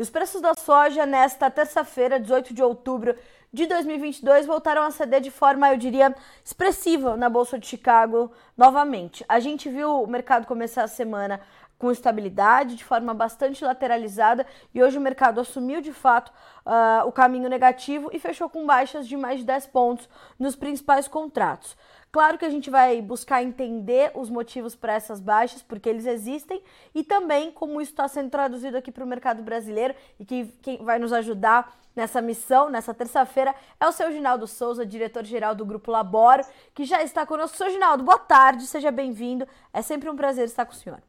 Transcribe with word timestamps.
E 0.00 0.02
os 0.02 0.08
preços 0.08 0.40
da 0.40 0.54
soja 0.54 1.04
nesta 1.04 1.50
terça-feira, 1.50 2.18
18 2.18 2.54
de 2.54 2.62
outubro 2.62 3.14
de 3.52 3.66
2022, 3.66 4.46
voltaram 4.46 4.82
a 4.82 4.90
ceder 4.90 5.20
de 5.20 5.30
forma, 5.30 5.70
eu 5.70 5.76
diria, 5.76 6.16
expressiva 6.42 7.18
na 7.18 7.28
Bolsa 7.28 7.58
de 7.58 7.66
Chicago 7.66 8.32
novamente. 8.56 9.22
A 9.28 9.38
gente 9.40 9.68
viu 9.68 10.02
o 10.02 10.06
mercado 10.06 10.46
começar 10.46 10.84
a 10.84 10.88
semana 10.88 11.38
com 11.78 11.90
estabilidade, 11.90 12.76
de 12.76 12.84
forma 12.84 13.12
bastante 13.12 13.62
lateralizada, 13.62 14.46
e 14.74 14.82
hoje 14.82 14.96
o 14.96 15.02
mercado 15.02 15.38
assumiu 15.38 15.82
de 15.82 15.92
fato 15.92 16.32
uh, 16.64 17.06
o 17.06 17.12
caminho 17.12 17.50
negativo 17.50 18.08
e 18.10 18.18
fechou 18.18 18.48
com 18.48 18.64
baixas 18.64 19.06
de 19.06 19.18
mais 19.18 19.40
de 19.40 19.44
10 19.44 19.66
pontos 19.66 20.08
nos 20.38 20.56
principais 20.56 21.06
contratos. 21.06 21.76
Claro 22.12 22.36
que 22.36 22.44
a 22.44 22.50
gente 22.50 22.68
vai 22.70 23.00
buscar 23.00 23.40
entender 23.42 24.10
os 24.14 24.28
motivos 24.28 24.74
para 24.74 24.94
essas 24.94 25.20
baixas, 25.20 25.62
porque 25.62 25.88
eles 25.88 26.06
existem, 26.06 26.60
e 26.92 27.04
também 27.04 27.52
como 27.52 27.80
isso 27.80 27.92
está 27.92 28.08
sendo 28.08 28.30
traduzido 28.30 28.76
aqui 28.76 28.90
para 28.90 29.04
o 29.04 29.06
mercado 29.06 29.42
brasileiro 29.42 29.94
e 30.18 30.24
que 30.24 30.46
quem 30.60 30.78
vai 30.78 30.98
nos 30.98 31.12
ajudar 31.12 31.78
nessa 31.94 32.20
missão, 32.20 32.68
nessa 32.68 32.92
terça-feira, 32.92 33.54
é 33.78 33.86
o 33.86 33.92
seu 33.92 34.10
Ginaldo 34.10 34.46
Souza, 34.46 34.84
diretor-geral 34.84 35.54
do 35.54 35.64
Grupo 35.64 35.90
Laboro, 35.92 36.42
que 36.74 36.84
já 36.84 37.00
está 37.02 37.24
conosco. 37.24 37.56
Seu 37.56 37.70
Ginaldo, 37.70 38.02
boa 38.02 38.18
tarde, 38.18 38.66
seja 38.66 38.90
bem-vindo. 38.90 39.46
É 39.72 39.80
sempre 39.80 40.10
um 40.10 40.16
prazer 40.16 40.46
estar 40.46 40.66
com 40.66 40.72
o 40.72 40.76
senhor. 40.76 41.00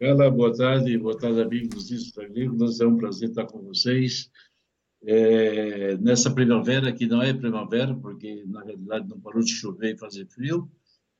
Olá, 0.00 0.28
boa 0.28 0.54
tarde, 0.54 0.98
boa 0.98 1.16
tarde, 1.16 1.40
amigos 1.40 1.88
do 1.88 2.20
Agrícolas. 2.20 2.80
É 2.80 2.86
um 2.86 2.96
prazer 2.96 3.28
estar 3.28 3.46
com 3.46 3.60
vocês 3.62 4.28
é, 5.06 5.96
nessa 5.98 6.30
primavera, 6.30 6.92
que 6.92 7.06
não 7.06 7.22
é 7.22 7.32
primavera, 7.32 7.94
porque 7.94 8.42
na 8.46 8.62
realidade 8.62 9.08
não 9.08 9.20
parou 9.20 9.42
de 9.42 9.50
chover 9.50 9.94
e 9.94 9.98
fazer 9.98 10.26
frio. 10.26 10.68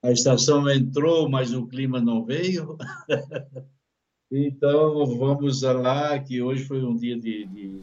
A 0.02 0.10
estação 0.10 0.68
entrou, 0.70 1.28
mas 1.28 1.52
o 1.52 1.66
clima 1.66 2.00
não 2.00 2.24
veio. 2.24 2.76
então, 4.30 5.06
vamos 5.16 5.62
lá, 5.62 6.18
que 6.18 6.42
hoje 6.42 6.64
foi 6.64 6.82
um 6.82 6.96
dia 6.96 7.18
de, 7.18 7.46
de, 7.46 7.82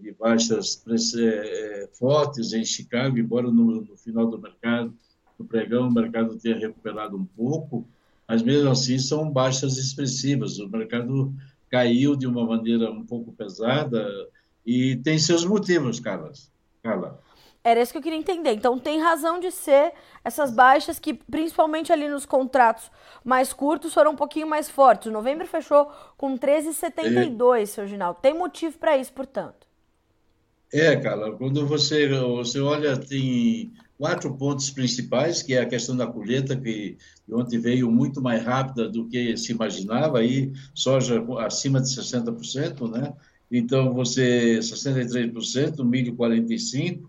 de 0.00 0.12
baixas 0.12 0.82
é, 1.16 1.88
fortes 1.92 2.52
em 2.52 2.64
Chicago, 2.64 3.18
embora 3.18 3.50
no, 3.50 3.82
no 3.82 3.96
final 3.96 4.28
do 4.28 4.40
mercado, 4.40 4.94
no 5.38 5.44
pregão, 5.44 5.88
o 5.88 5.92
mercado 5.92 6.36
tenha 6.36 6.58
recuperado 6.58 7.16
um 7.16 7.24
pouco, 7.24 7.88
mas 8.26 8.42
mesmo 8.42 8.70
assim 8.70 8.98
são 8.98 9.30
baixas 9.30 9.78
expressivas. 9.78 10.58
O 10.58 10.68
mercado 10.68 11.32
caiu 11.70 12.16
de 12.16 12.26
uma 12.26 12.44
maneira 12.44 12.90
um 12.90 13.04
pouco 13.04 13.32
pesada, 13.32 14.06
e 14.68 14.96
tem 14.96 15.18
seus 15.18 15.46
motivos, 15.46 15.98
Carlos. 15.98 16.50
Carla. 16.82 17.18
Era 17.64 17.80
isso 17.80 17.90
que 17.90 17.96
eu 17.96 18.02
queria 18.02 18.18
entender. 18.18 18.52
Então 18.52 18.78
tem 18.78 19.00
razão 19.00 19.40
de 19.40 19.50
ser 19.50 19.94
essas 20.22 20.50
baixas 20.50 20.98
que, 20.98 21.14
principalmente 21.14 21.90
ali 21.90 22.06
nos 22.06 22.26
contratos 22.26 22.90
mais 23.24 23.54
curtos, 23.54 23.94
foram 23.94 24.10
um 24.10 24.16
pouquinho 24.16 24.46
mais 24.46 24.68
fortes. 24.68 25.06
O 25.06 25.10
novembro 25.10 25.46
fechou 25.46 25.90
com 26.18 26.38
13,72, 26.38 27.62
é. 27.62 27.66
seu 27.66 27.86
Ginaldo. 27.86 28.18
Tem 28.20 28.34
motivo 28.34 28.76
para 28.76 28.98
isso, 28.98 29.10
portanto. 29.14 29.66
É, 30.70 30.94
Carla, 30.96 31.32
quando 31.32 31.66
você, 31.66 32.06
você 32.08 32.60
olha, 32.60 32.94
tem 32.94 33.72
quatro 33.96 34.36
pontos 34.36 34.68
principais, 34.68 35.42
que 35.42 35.54
é 35.54 35.62
a 35.62 35.66
questão 35.66 35.96
da 35.96 36.06
colheita, 36.06 36.54
que 36.54 36.98
ontem 37.30 37.58
veio 37.58 37.90
muito 37.90 38.20
mais 38.20 38.44
rápida 38.44 38.86
do 38.86 39.08
que 39.08 39.34
se 39.34 39.50
imaginava, 39.50 40.18
aí 40.18 40.52
soja 40.74 41.24
acima 41.38 41.80
de 41.80 41.88
60%, 41.88 42.90
né? 42.90 43.14
Então, 43.50 43.94
você, 43.94 44.58
63%, 44.58 45.84
milho 45.84 46.14
45%. 46.14 47.02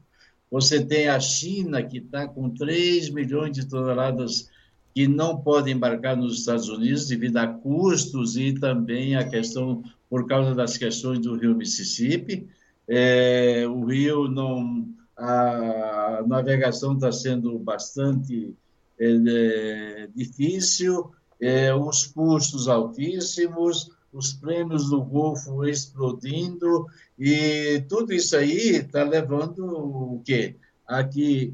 Você 0.51 0.83
tem 0.83 1.07
a 1.07 1.19
China, 1.19 1.83
que 1.83 1.99
está 1.99 2.27
com 2.27 2.49
3 2.49 3.09
milhões 3.09 3.51
de 3.51 3.67
toneladas 3.67 4.49
que 4.95 5.07
não 5.07 5.37
podem 5.37 5.75
embarcar 5.75 6.17
nos 6.17 6.39
Estados 6.39 6.67
Unidos 6.67 7.07
devido 7.07 7.37
a 7.37 7.47
custos 7.47 8.35
e 8.35 8.53
também 8.53 9.15
a 9.15 9.27
questão, 9.27 9.83
por 10.09 10.27
causa 10.27 10.55
das 10.55 10.75
questões 10.77 11.19
do 11.19 11.36
rio 11.36 11.55
Mississippi. 11.55 12.47
É, 12.87 13.65
o 13.67 13.85
rio 13.85 14.27
não. 14.27 14.87
A 15.15 16.23
navegação 16.25 16.93
está 16.93 17.11
sendo 17.11 17.59
bastante 17.59 18.55
é, 18.97 19.15
é, 19.27 20.09
difícil, 20.15 21.11
é, 21.41 21.75
os 21.75 22.08
custos 22.08 22.67
altíssimos, 22.67 23.91
os 24.11 24.33
prêmios 24.33 24.89
do 24.89 25.03
Golfo 25.03 25.65
explodindo, 25.65 26.87
e 27.17 27.83
tudo 27.87 28.14
isso 28.14 28.36
aí 28.36 28.77
está 28.77 29.03
levando 29.03 29.65
o 29.65 30.21
quê? 30.25 30.55
A 30.87 31.03
que 31.03 31.53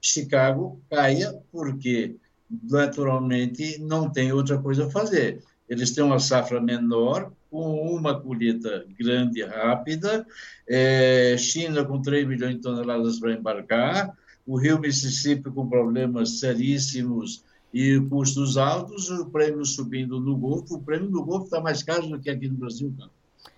Chicago 0.00 0.80
caia, 0.90 1.40
porque 1.50 2.16
naturalmente 2.62 3.78
não 3.80 4.10
tem 4.10 4.32
outra 4.32 4.58
coisa 4.58 4.86
a 4.86 4.90
fazer. 4.90 5.42
Eles 5.68 5.92
têm 5.92 6.04
uma 6.04 6.18
safra 6.18 6.60
menor, 6.60 7.32
com 7.50 7.94
uma 7.94 8.18
colheita 8.18 8.84
grande 8.98 9.40
e 9.40 9.44
rápida, 9.44 10.26
é, 10.66 11.36
China 11.38 11.84
com 11.84 12.00
3 12.00 12.26
milhões 12.26 12.56
de 12.56 12.62
toneladas 12.62 13.20
para 13.20 13.32
embarcar, 13.34 14.16
o 14.46 14.58
rio 14.58 14.80
Mississippi 14.80 15.50
com 15.50 15.68
problemas 15.68 16.40
seríssimos 16.40 17.44
e 17.72 17.98
custos 18.08 18.56
altos, 18.56 19.08
o 19.10 19.26
prêmio 19.26 19.64
subindo 19.64 20.20
no 20.20 20.36
Golfo. 20.36 20.74
O 20.74 20.82
prêmio 20.82 21.10
do 21.10 21.24
Golfo 21.24 21.46
está 21.46 21.60
mais 21.60 21.82
caro 21.82 22.06
do 22.06 22.20
que 22.20 22.28
aqui 22.28 22.48
no 22.48 22.56
Brasil, 22.56 22.92
cara. 22.98 23.10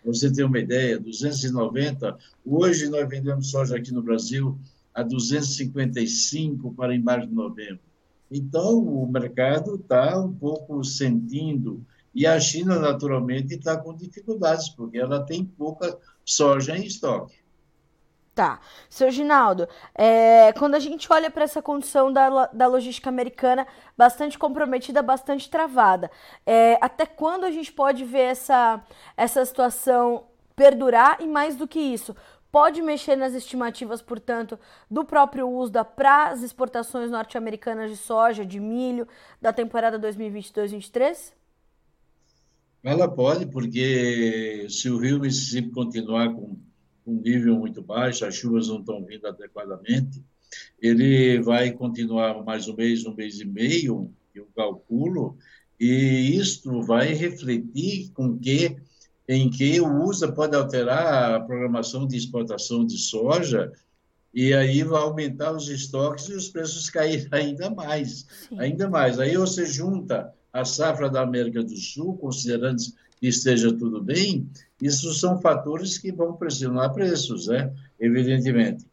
você 0.04 0.32
ter 0.32 0.44
uma 0.44 0.58
ideia, 0.58 1.00
290. 1.00 2.16
Hoje 2.46 2.88
nós 2.88 3.08
vendemos 3.08 3.50
soja 3.50 3.76
aqui 3.76 3.92
no 3.92 4.02
Brasil 4.02 4.56
a 4.94 5.02
255 5.02 6.72
para 6.74 6.94
embaixo 6.94 7.26
de 7.26 7.34
novembro. 7.34 7.80
Então, 8.30 8.78
o 8.78 9.06
mercado 9.10 9.74
está 9.74 10.20
um 10.20 10.32
pouco 10.32 10.82
sentindo. 10.84 11.84
E 12.14 12.26
a 12.26 12.38
China, 12.38 12.78
naturalmente, 12.78 13.54
está 13.54 13.76
com 13.76 13.96
dificuldades, 13.96 14.68
porque 14.68 14.98
ela 14.98 15.24
tem 15.24 15.44
pouca 15.44 15.98
soja 16.24 16.78
em 16.78 16.86
estoque. 16.86 17.43
Tá. 18.34 18.58
Seu 18.90 19.12
Ginaldo, 19.12 19.68
é, 19.94 20.52
quando 20.54 20.74
a 20.74 20.80
gente 20.80 21.06
olha 21.12 21.30
para 21.30 21.44
essa 21.44 21.62
condição 21.62 22.12
da, 22.12 22.46
da 22.46 22.66
logística 22.66 23.08
americana 23.08 23.64
bastante 23.96 24.36
comprometida, 24.36 25.02
bastante 25.02 25.48
travada, 25.48 26.10
é, 26.44 26.76
até 26.80 27.06
quando 27.06 27.44
a 27.44 27.50
gente 27.52 27.72
pode 27.72 28.04
ver 28.04 28.22
essa, 28.22 28.82
essa 29.16 29.44
situação 29.44 30.24
perdurar 30.56 31.18
e 31.20 31.28
mais 31.28 31.54
do 31.54 31.68
que 31.68 31.78
isso? 31.78 32.14
Pode 32.50 32.82
mexer 32.82 33.14
nas 33.14 33.34
estimativas, 33.34 34.02
portanto, 34.02 34.58
do 34.90 35.04
próprio 35.04 35.48
USDA 35.48 35.84
para 35.84 36.28
as 36.28 36.42
exportações 36.42 37.12
norte-americanas 37.12 37.88
de 37.88 37.96
soja, 37.96 38.44
de 38.44 38.58
milho, 38.58 39.06
da 39.40 39.52
temporada 39.52 39.96
2022-23? 39.98 41.32
Ela 42.82 43.08
pode, 43.08 43.46
porque 43.46 44.66
se 44.68 44.90
o 44.90 44.98
rio 44.98 45.20
Mississippi 45.20 45.70
continuar 45.70 46.34
com 46.34 46.56
um 47.06 47.20
nível 47.20 47.56
muito 47.58 47.82
baixo, 47.82 48.24
as 48.24 48.34
chuvas 48.34 48.68
não 48.68 48.80
estão 48.80 49.04
vindo 49.04 49.26
adequadamente, 49.26 50.22
ele 50.80 51.40
vai 51.40 51.72
continuar 51.72 52.42
mais 52.44 52.68
um 52.68 52.74
mês, 52.74 53.04
um 53.04 53.14
mês 53.14 53.40
e 53.40 53.44
meio, 53.44 54.10
eu 54.34 54.48
calculo, 54.54 55.36
e 55.78 56.36
isto 56.36 56.82
vai 56.82 57.12
refletir 57.12 58.10
com 58.12 58.38
que 58.38 58.76
em 59.26 59.48
que 59.48 59.80
o 59.80 60.04
USA 60.04 60.30
pode 60.30 60.54
alterar 60.54 61.34
a 61.34 61.40
programação 61.40 62.06
de 62.06 62.16
exportação 62.16 62.84
de 62.84 62.98
soja 62.98 63.72
e 64.34 64.52
aí 64.52 64.82
vai 64.82 65.00
aumentar 65.00 65.52
os 65.52 65.68
estoques 65.68 66.28
e 66.28 66.34
os 66.34 66.48
preços 66.48 66.90
cair 66.90 67.28
ainda 67.32 67.70
mais, 67.70 68.26
Sim. 68.48 68.58
ainda 68.58 68.88
mais. 68.88 69.18
Aí 69.18 69.36
você 69.36 69.64
junta 69.64 70.32
a 70.52 70.64
safra 70.64 71.08
da 71.08 71.22
América 71.22 71.62
do 71.62 71.76
Sul, 71.76 72.16
considerando 72.18 72.80
que 73.24 73.28
esteja 73.28 73.72
tudo 73.72 74.02
bem, 74.02 74.46
isso 74.82 75.14
são 75.14 75.40
fatores 75.40 75.96
que 75.96 76.12
vão 76.12 76.34
pressionar 76.34 76.92
preços, 76.92 77.46
né? 77.46 77.72
evidentemente. 77.98 78.84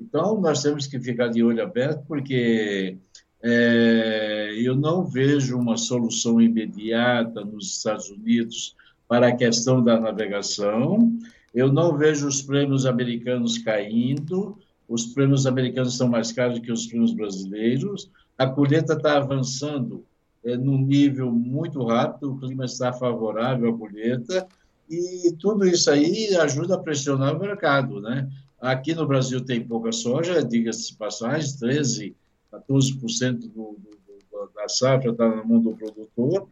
Então, 0.00 0.40
nós 0.40 0.62
temos 0.62 0.86
que 0.86 0.98
ficar 0.98 1.28
de 1.28 1.42
olho 1.42 1.62
aberto, 1.62 2.02
porque 2.08 2.96
é, 3.42 4.54
eu 4.56 4.74
não 4.74 5.04
vejo 5.04 5.58
uma 5.58 5.76
solução 5.76 6.40
imediata 6.40 7.44
nos 7.44 7.76
Estados 7.76 8.08
Unidos 8.08 8.74
para 9.06 9.28
a 9.28 9.36
questão 9.36 9.84
da 9.84 10.00
navegação, 10.00 11.14
eu 11.54 11.70
não 11.70 11.94
vejo 11.94 12.26
os 12.26 12.40
prêmios 12.40 12.86
americanos 12.86 13.58
caindo, 13.58 14.56
os 14.88 15.08
prêmios 15.08 15.46
americanos 15.46 15.94
são 15.94 16.08
mais 16.08 16.32
caros 16.32 16.58
que 16.58 16.72
os 16.72 16.86
prêmios 16.86 17.12
brasileiros, 17.12 18.10
a 18.38 18.46
colheita 18.46 18.94
está 18.94 19.18
avançando 19.18 20.06
é, 20.44 20.56
num 20.56 20.78
nível 20.78 21.32
muito 21.32 21.82
rápido, 21.84 22.32
o 22.32 22.38
clima 22.38 22.64
está 22.64 22.92
favorável 22.92 23.70
à 23.70 23.78
colheita, 23.78 24.46
e 24.88 25.34
tudo 25.38 25.66
isso 25.66 25.90
aí 25.90 26.36
ajuda 26.36 26.74
a 26.74 26.78
pressionar 26.78 27.34
o 27.34 27.40
mercado, 27.40 28.00
né? 28.00 28.28
Aqui 28.60 28.94
no 28.94 29.06
Brasil 29.06 29.44
tem 29.44 29.66
pouca 29.66 29.92
soja, 29.92 30.44
diga-se 30.44 30.94
passagem, 30.96 31.56
13, 31.58 32.16
14% 32.52 33.38
do, 33.40 33.48
do, 33.48 33.76
do, 33.78 34.50
da 34.54 34.68
safra 34.68 35.10
está 35.10 35.28
na 35.28 35.44
mão 35.44 35.60
do 35.60 35.74
produtor, 35.74 36.48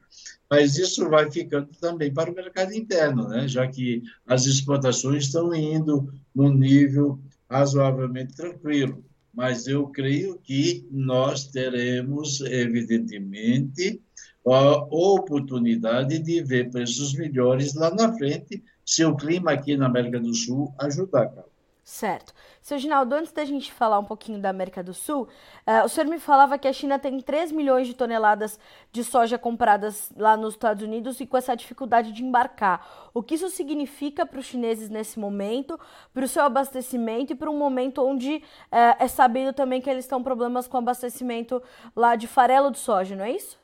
mas 0.50 0.76
isso 0.76 1.08
vai 1.08 1.30
ficando 1.30 1.68
também 1.80 2.12
para 2.12 2.30
o 2.30 2.34
mercado 2.34 2.74
interno, 2.74 3.28
né? 3.28 3.46
Já 3.46 3.66
que 3.66 4.02
as 4.26 4.46
exportações 4.46 5.24
estão 5.24 5.54
indo 5.54 6.12
num 6.34 6.52
nível 6.52 7.18
razoavelmente 7.48 8.34
tranquilo. 8.34 9.04
Mas 9.32 9.66
eu 9.66 9.88
creio 9.88 10.38
que 10.38 10.86
nós 10.90 11.46
teremos, 11.46 12.40
evidentemente, 12.42 14.00
a 14.46 14.76
oportunidade 14.90 16.18
de 16.18 16.42
ver 16.42 16.70
preços 16.70 17.14
melhores 17.14 17.74
lá 17.74 17.94
na 17.94 18.12
frente, 18.12 18.62
se 18.84 19.04
o 19.04 19.16
clima 19.16 19.52
aqui 19.52 19.76
na 19.76 19.86
América 19.86 20.20
do 20.20 20.34
Sul 20.34 20.74
ajudar, 20.78 21.28
cara. 21.28 21.51
Certo. 21.84 22.32
Seu 22.60 22.78
Ginaldo, 22.78 23.12
antes 23.12 23.32
da 23.32 23.44
gente 23.44 23.72
falar 23.72 23.98
um 23.98 24.04
pouquinho 24.04 24.40
da 24.40 24.50
América 24.50 24.84
do 24.84 24.94
Sul, 24.94 25.28
uh, 25.66 25.84
o 25.84 25.88
senhor 25.88 26.08
me 26.08 26.20
falava 26.20 26.56
que 26.56 26.68
a 26.68 26.72
China 26.72 26.96
tem 26.96 27.20
3 27.20 27.50
milhões 27.50 27.88
de 27.88 27.94
toneladas 27.94 28.56
de 28.92 29.02
soja 29.02 29.36
compradas 29.36 30.08
lá 30.16 30.36
nos 30.36 30.54
Estados 30.54 30.84
Unidos 30.84 31.18
e 31.18 31.26
com 31.26 31.36
essa 31.36 31.56
dificuldade 31.56 32.12
de 32.12 32.22
embarcar. 32.22 33.10
O 33.12 33.20
que 33.20 33.34
isso 33.34 33.50
significa 33.50 34.24
para 34.24 34.38
os 34.38 34.46
chineses 34.46 34.88
nesse 34.88 35.18
momento, 35.18 35.78
para 36.14 36.24
o 36.24 36.28
seu 36.28 36.44
abastecimento 36.44 37.32
e 37.32 37.36
para 37.36 37.50
um 37.50 37.58
momento 37.58 38.00
onde 38.06 38.36
uh, 38.36 38.96
é 39.00 39.08
sabido 39.08 39.52
também 39.52 39.80
que 39.80 39.90
eles 39.90 40.04
estão 40.04 40.22
problemas 40.22 40.68
com 40.68 40.76
abastecimento 40.76 41.60
lá 41.96 42.14
de 42.14 42.28
farelo 42.28 42.70
de 42.70 42.78
soja, 42.78 43.16
não 43.16 43.24
é 43.24 43.32
isso? 43.32 43.58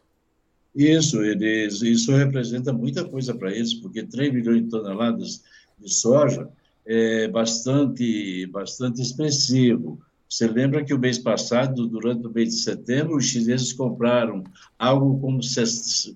Isso, 0.74 1.22
eles, 1.22 1.82
isso 1.82 2.10
representa 2.16 2.72
muita 2.72 3.04
coisa 3.04 3.32
para 3.32 3.52
eles, 3.52 3.74
porque 3.74 4.02
3 4.02 4.32
milhões 4.32 4.64
de 4.64 4.70
toneladas 4.70 5.44
de 5.78 5.92
soja 5.92 6.50
é 6.90 7.28
bastante, 7.28 8.46
bastante 8.46 9.02
expressivo. 9.02 10.00
Você 10.26 10.48
lembra 10.48 10.82
que 10.82 10.94
o 10.94 10.98
mês 10.98 11.18
passado, 11.18 11.86
durante 11.86 12.26
o 12.26 12.30
mês 12.30 12.48
de 12.48 12.62
setembro, 12.62 13.16
os 13.16 13.26
chineses 13.26 13.74
compraram 13.74 14.42
algo 14.78 15.20
como 15.20 15.40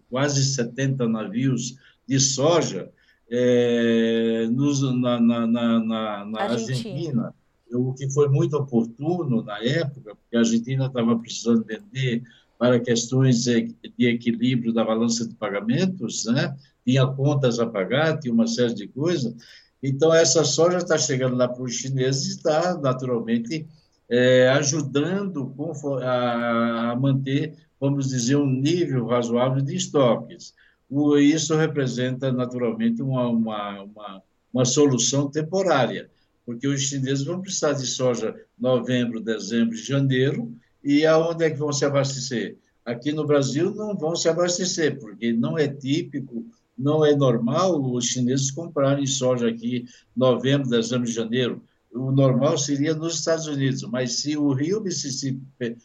quase 0.09 0.45
70 0.45 1.07
navios 1.07 1.77
de 2.09 2.19
soja 2.19 2.91
é, 3.31 4.49
nos, 4.51 4.81
na, 4.83 5.21
na, 5.21 5.47
na, 5.47 6.25
na 6.25 6.41
Argentina. 6.41 7.35
o 7.71 7.93
que 7.93 8.11
foi 8.11 8.29
muito 8.29 8.57
oportuno 8.57 9.43
na 9.43 9.59
época, 9.63 10.15
porque 10.15 10.37
a 10.37 10.41
Argentina 10.41 10.87
estava 10.87 11.19
precisando 11.19 11.65
vender 11.65 12.23
para 12.59 12.81
questões 12.81 13.45
de 13.45 13.75
equilíbrio 13.99 14.73
da 14.73 14.85
balança 14.85 15.27
de 15.27 15.35
pagamentos, 15.35 16.25
né? 16.27 16.57
tinha 16.85 17.07
contas 17.07 17.59
a 17.59 17.67
pagar, 17.67 18.19
tinha 18.19 18.33
uma 18.33 18.47
série 18.47 18.75
de 18.75 18.89
coisas, 18.89 19.35
então, 19.83 20.15
essa 20.15 20.45
soja 20.45 20.79
está 20.79 20.97
chegando 20.97 21.37
lá 21.37 21.49
para 21.49 21.63
os 21.63 21.75
chineses 21.75 22.27
e 22.27 22.37
está, 22.37 22.79
naturalmente, 22.79 23.67
é, 24.09 24.49
ajudando 24.51 25.53
a, 26.03 26.97
manter, 27.01 27.55
vamos 27.81 28.09
dizer, 28.09 28.37
um 28.37 28.47
nível 28.47 29.07
razoável 29.07 29.61
de 29.61 29.75
estoques. 29.75 30.55
isso 31.19 31.57
representa, 31.57 32.31
naturalmente, 32.31 33.03
uma, 33.03 33.27
uma, 33.29 33.83
uma, 33.83 34.23
uma 34.53 34.65
solução 34.65 35.29
temporária, 35.29 36.09
porque 36.47 36.69
os 36.69 36.83
chineses 36.83 37.25
vão 37.25 37.41
precisar 37.41 37.73
de 37.73 37.87
soja 37.87 38.37
novembro, 38.59 39.21
dezembro, 39.21 39.75
janeiro, 39.77 40.55
e 40.85 41.07
aonde 41.07 41.45
é 41.45 41.51
que 41.51 41.59
vão 41.59 41.73
se 41.73 41.85
abastecer? 41.85 42.57
Aqui 42.85 43.13
no 43.13 43.27
Brasil 43.27 43.75
não 43.75 43.97
vão 43.97 44.15
se 44.15 44.29
abastecer, 44.29 44.99
porque 44.99 45.33
não 45.33 45.57
é 45.57 45.67
típico 45.67 46.45
não 46.77 47.05
é 47.05 47.15
normal 47.15 47.81
os 47.93 48.07
chineses 48.07 48.51
comprarem 48.51 49.07
soja 49.07 49.49
aqui 49.49 49.85
novembro, 50.17 50.69
dezembro, 50.69 51.07
janeiro. 51.07 51.63
O 51.93 52.11
normal 52.11 52.57
seria 52.57 52.95
nos 52.95 53.17
Estados 53.17 53.47
Unidos, 53.47 53.83
mas 53.83 54.21
se 54.21 54.37
o 54.37 54.53
rio 54.53 54.81
Mississippi 54.81 55.77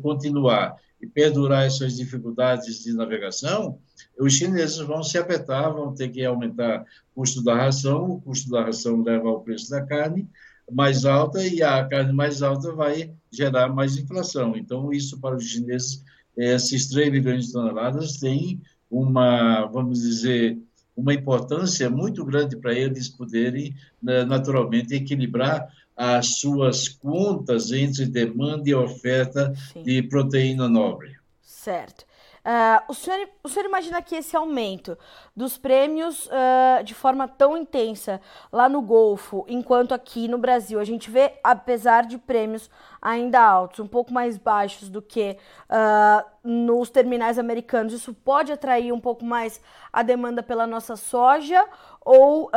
continuar 0.00 0.76
e 1.00 1.06
perdurar 1.06 1.66
essas 1.66 1.96
dificuldades 1.96 2.82
de 2.82 2.92
navegação, 2.92 3.78
os 4.18 4.34
chineses 4.34 4.78
vão 4.78 5.02
se 5.02 5.18
apertar, 5.18 5.70
vão 5.70 5.94
ter 5.94 6.08
que 6.08 6.24
aumentar 6.24 6.84
o 7.14 7.20
custo 7.20 7.42
da 7.42 7.54
ração, 7.54 8.12
o 8.12 8.20
custo 8.20 8.50
da 8.50 8.64
ração 8.64 9.02
leva 9.02 9.28
ao 9.28 9.40
preço 9.42 9.70
da 9.70 9.84
carne 9.84 10.28
mais 10.70 11.04
alta 11.04 11.44
e 11.46 11.62
a 11.62 11.84
carne 11.86 12.12
mais 12.12 12.40
alta 12.40 12.72
vai 12.72 13.12
gerar 13.30 13.68
mais 13.68 13.96
inflação. 13.96 14.56
Então, 14.56 14.92
isso 14.92 15.20
para 15.20 15.36
os 15.36 15.44
chineses, 15.44 16.02
esses 16.36 16.88
3 16.88 17.10
milhões 17.10 17.46
de 17.46 17.52
toneladas 17.52 18.18
tem 18.18 18.60
uma, 18.92 19.64
vamos 19.64 20.02
dizer, 20.02 20.58
uma 20.94 21.14
importância 21.14 21.88
muito 21.88 22.22
grande 22.24 22.56
para 22.56 22.74
eles 22.74 23.08
poderem, 23.08 23.74
né, 24.02 24.24
naturalmente, 24.24 24.94
equilibrar 24.94 25.66
as 25.96 26.38
suas 26.40 26.88
contas 26.88 27.72
entre 27.72 28.04
demanda 28.04 28.68
e 28.68 28.74
oferta 28.74 29.54
Sim. 29.72 29.82
de 29.82 30.02
proteína 30.02 30.68
nobre. 30.68 31.16
Certo. 31.40 32.04
Uh, 32.44 32.82
o, 32.88 32.94
senhor, 32.94 33.28
o 33.44 33.48
senhor 33.48 33.66
imagina 33.66 34.02
que 34.02 34.16
esse 34.16 34.36
aumento 34.36 34.98
dos 35.34 35.56
prêmios 35.56 36.26
uh, 36.26 36.82
de 36.82 36.92
forma 36.92 37.28
tão 37.28 37.56
intensa 37.56 38.20
lá 38.50 38.68
no 38.68 38.82
Golfo, 38.82 39.44
enquanto 39.48 39.94
aqui 39.94 40.26
no 40.26 40.38
Brasil 40.38 40.80
a 40.80 40.84
gente 40.84 41.08
vê, 41.08 41.34
apesar 41.44 42.04
de 42.04 42.18
prêmios 42.18 42.68
ainda 43.00 43.40
altos, 43.40 43.78
um 43.78 43.86
pouco 43.86 44.12
mais 44.12 44.36
baixos 44.36 44.88
do 44.88 45.00
que 45.00 45.36
uh, 45.70 46.24
nos 46.42 46.90
terminais 46.90 47.38
americanos, 47.38 47.92
isso 47.92 48.12
pode 48.12 48.50
atrair 48.50 48.92
um 48.92 49.00
pouco 49.00 49.24
mais 49.24 49.60
a 49.92 50.02
demanda 50.02 50.42
pela 50.42 50.66
nossa 50.66 50.96
soja? 50.96 51.64
Ou 52.04 52.50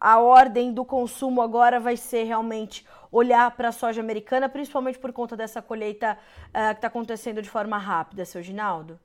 a 0.00 0.18
ordem 0.18 0.72
do 0.72 0.84
consumo 0.84 1.40
agora 1.40 1.78
vai 1.78 1.96
ser 1.96 2.24
realmente 2.24 2.84
olhar 3.10 3.56
para 3.56 3.68
a 3.68 3.72
soja 3.72 4.00
americana, 4.00 4.48
principalmente 4.48 4.98
por 4.98 5.12
conta 5.12 5.36
dessa 5.36 5.62
colheita 5.62 6.18
uh, 6.48 6.52
que 6.70 6.78
está 6.78 6.88
acontecendo 6.88 7.42
de 7.42 7.48
forma 7.48 7.78
rápida, 7.78 8.24
seu 8.24 8.42
Ginaldo? 8.42 8.98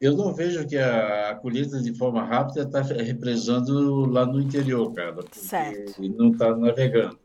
Eu 0.00 0.14
não 0.14 0.34
vejo 0.34 0.66
que 0.66 0.76
a, 0.76 1.30
a 1.30 1.34
colheita 1.36 1.80
de 1.80 1.94
forma 1.94 2.22
rápida 2.22 2.62
está 2.62 2.82
represando 2.82 4.04
lá 4.06 4.26
no 4.26 4.40
interior, 4.40 4.92
cara. 4.92 5.16
Certo. 5.32 6.02
não 6.02 6.32
está 6.32 6.54
navegando. 6.54 7.18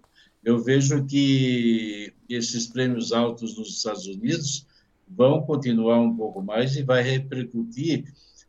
Eu 0.43 0.57
vejo 0.57 1.05
que 1.05 2.13
esses 2.29 2.67
prêmios 2.67 3.11
altos 3.11 3.57
nos 3.57 3.69
Estados 3.69 4.07
Unidos 4.07 4.65
vão 5.07 5.41
continuar 5.41 5.99
um 5.99 6.15
pouco 6.15 6.41
mais 6.41 6.75
e 6.75 6.83
vai 6.83 7.03
repercutir, 7.03 8.05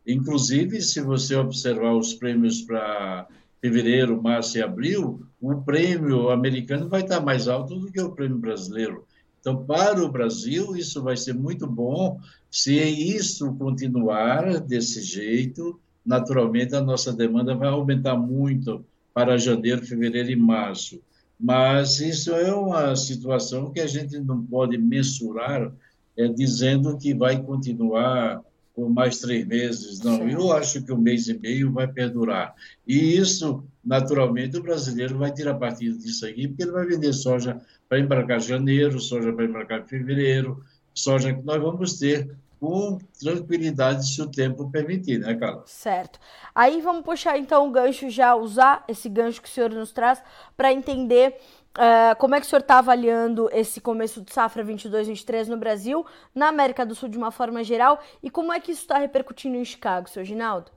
inclusive 0.07 0.81
se 0.81 1.01
você 1.01 1.35
observar 1.35 1.93
os 1.93 2.13
prêmios 2.13 2.61
para 2.61 3.27
fevereiro, 3.63 4.21
março 4.21 4.57
e 4.57 4.61
abril, 4.61 5.25
o 5.39 5.61
prêmio 5.61 6.29
americano 6.29 6.89
vai 6.89 6.99
estar 6.99 7.21
mais 7.21 7.47
alto 7.47 7.79
do 7.79 7.89
que 7.89 8.01
o 8.01 8.11
prêmio 8.11 8.37
brasileiro. 8.37 9.05
Então, 9.39 9.65
para 9.65 10.03
o 10.03 10.11
Brasil, 10.11 10.75
isso 10.75 11.01
vai 11.01 11.15
ser 11.15 11.33
muito 11.33 11.65
bom 11.65 12.19
se 12.51 12.75
isso 12.75 13.53
continuar 13.53 14.59
desse 14.59 15.01
jeito. 15.01 15.79
Naturalmente, 16.05 16.75
a 16.75 16.81
nossa 16.81 17.13
demanda 17.13 17.55
vai 17.55 17.69
aumentar 17.69 18.17
muito 18.17 18.83
para 19.13 19.37
janeiro, 19.37 19.85
fevereiro 19.85 20.29
e 20.29 20.35
março. 20.35 21.01
Mas 21.39 22.01
isso 22.01 22.31
é 22.31 22.53
uma 22.53 22.93
situação 22.97 23.71
que 23.71 23.79
a 23.79 23.87
gente 23.87 24.19
não 24.19 24.43
pode 24.43 24.77
mensurar 24.77 25.71
é, 26.17 26.27
dizendo 26.27 26.97
que 26.97 27.13
vai 27.13 27.41
continuar 27.41 28.41
por 28.73 28.89
mais 28.89 29.19
três 29.19 29.45
meses. 29.45 29.99
Não, 29.99 30.17
Sim. 30.17 30.31
eu 30.31 30.51
acho 30.51 30.83
que 30.83 30.91
um 30.91 30.97
mês 30.97 31.27
e 31.27 31.37
meio 31.37 31.71
vai 31.71 31.87
perdurar. 31.87 32.55
E 32.87 33.15
isso, 33.17 33.63
naturalmente, 33.83 34.57
o 34.57 34.63
brasileiro 34.63 35.17
vai 35.17 35.31
tirar 35.31 35.55
partido 35.55 35.97
disso 35.97 36.25
aqui, 36.25 36.47
porque 36.47 36.63
ele 36.63 36.71
vai 36.71 36.85
vender 36.85 37.13
soja 37.13 37.61
para 37.87 37.99
embarcar 37.99 38.39
janeiro, 38.39 38.99
soja 38.99 39.31
para 39.31 39.45
embarcar 39.45 39.85
fevereiro, 39.85 40.63
soja 40.93 41.33
que 41.33 41.43
nós 41.43 41.61
vamos 41.61 41.99
ter 41.99 42.35
com 42.59 42.97
tranquilidade 43.19 44.07
se 44.07 44.21
o 44.21 44.31
tempo 44.31 44.71
permitir, 44.71 45.19
né, 45.19 45.35
Carla? 45.35 45.63
Certo. 45.65 46.17
Aí 46.55 46.79
vamos 46.81 47.03
puxar 47.03 47.37
então 47.37 47.67
o 47.67 47.71
gancho, 47.71 48.09
já 48.09 48.33
usar 48.35 48.85
esse 48.87 49.09
gancho 49.09 49.41
que 49.41 49.49
o 49.49 49.51
senhor 49.51 49.69
nos 49.69 49.91
traz 49.91 50.23
para 50.55 50.71
entender 50.71 51.35
Uh, 51.75 52.15
como 52.19 52.35
é 52.35 52.39
que 52.39 52.45
o 52.45 52.49
senhor 52.49 52.61
está 52.61 52.77
avaliando 52.77 53.49
esse 53.51 53.81
começo 53.81 54.21
de 54.21 54.31
safra 54.31 54.63
22-23 54.63 55.47
no 55.47 55.57
Brasil, 55.57 56.05
na 56.33 56.47
América 56.47 56.85
do 56.85 56.93
Sul 56.93 57.09
de 57.09 57.17
uma 57.17 57.31
forma 57.31 57.63
geral, 57.63 57.99
e 58.21 58.29
como 58.29 58.53
é 58.53 58.59
que 58.59 58.71
isso 58.71 58.81
está 58.81 58.99
repercutindo 58.99 59.55
em 59.55 59.65
Chicago, 59.65 60.07
seu 60.07 60.23
Ginaldo? 60.23 60.71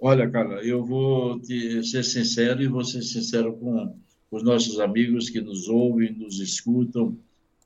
Olha, 0.00 0.28
cara, 0.28 0.64
eu 0.64 0.84
vou 0.84 1.38
te 1.38 1.84
ser 1.84 2.02
sincero 2.02 2.60
e 2.60 2.66
vou 2.66 2.84
ser 2.84 3.02
sincero 3.02 3.52
com 3.52 3.94
os 4.30 4.42
nossos 4.42 4.80
amigos 4.80 5.30
que 5.30 5.40
nos 5.40 5.68
ouvem, 5.68 6.12
nos 6.12 6.40
escutam. 6.40 7.16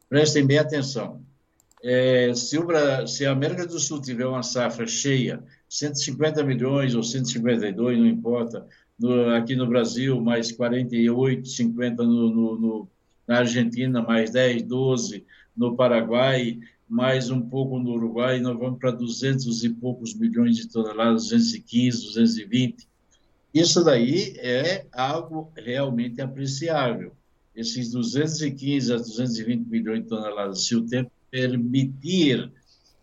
Prestem 0.08 0.46
bem 0.46 0.58
atenção. 0.58 1.22
É, 1.82 2.34
se, 2.34 2.58
o, 2.58 2.66
se 3.06 3.24
a 3.24 3.30
América 3.30 3.66
do 3.66 3.78
Sul 3.78 4.00
tiver 4.00 4.26
uma 4.26 4.42
safra 4.42 4.86
cheia, 4.86 5.42
150 5.68 6.42
milhões 6.42 6.94
ou 6.94 7.02
152, 7.02 7.98
não 7.98 8.06
importa, 8.06 8.66
no, 8.98 9.30
aqui 9.30 9.56
no 9.56 9.66
Brasil, 9.66 10.20
mais 10.20 10.52
48, 10.52 11.48
50 11.48 12.02
no, 12.02 12.30
no, 12.30 12.58
no, 12.58 12.88
na 13.26 13.38
Argentina, 13.38 14.02
mais 14.02 14.30
10, 14.30 14.62
12 14.62 15.24
no 15.56 15.76
Paraguai, 15.76 16.58
mais 16.88 17.30
um 17.30 17.40
pouco 17.40 17.78
no 17.78 17.92
Uruguai, 17.92 18.40
nós 18.40 18.58
vamos 18.58 18.78
para 18.78 18.90
200 18.90 19.64
e 19.64 19.70
poucos 19.70 20.14
milhões 20.14 20.56
de 20.56 20.68
toneladas, 20.68 21.24
215, 21.24 22.06
220. 22.06 22.88
Isso 23.52 23.84
daí 23.84 24.34
é 24.38 24.86
algo 24.92 25.50
realmente 25.56 26.20
apreciável. 26.20 27.12
Esses 27.54 27.92
215 27.92 28.92
a 28.92 28.96
220 28.96 29.66
milhões 29.68 30.02
de 30.02 30.08
toneladas, 30.08 30.66
se 30.66 30.74
o 30.74 30.84
tempo 30.84 31.10
permitir, 31.30 32.50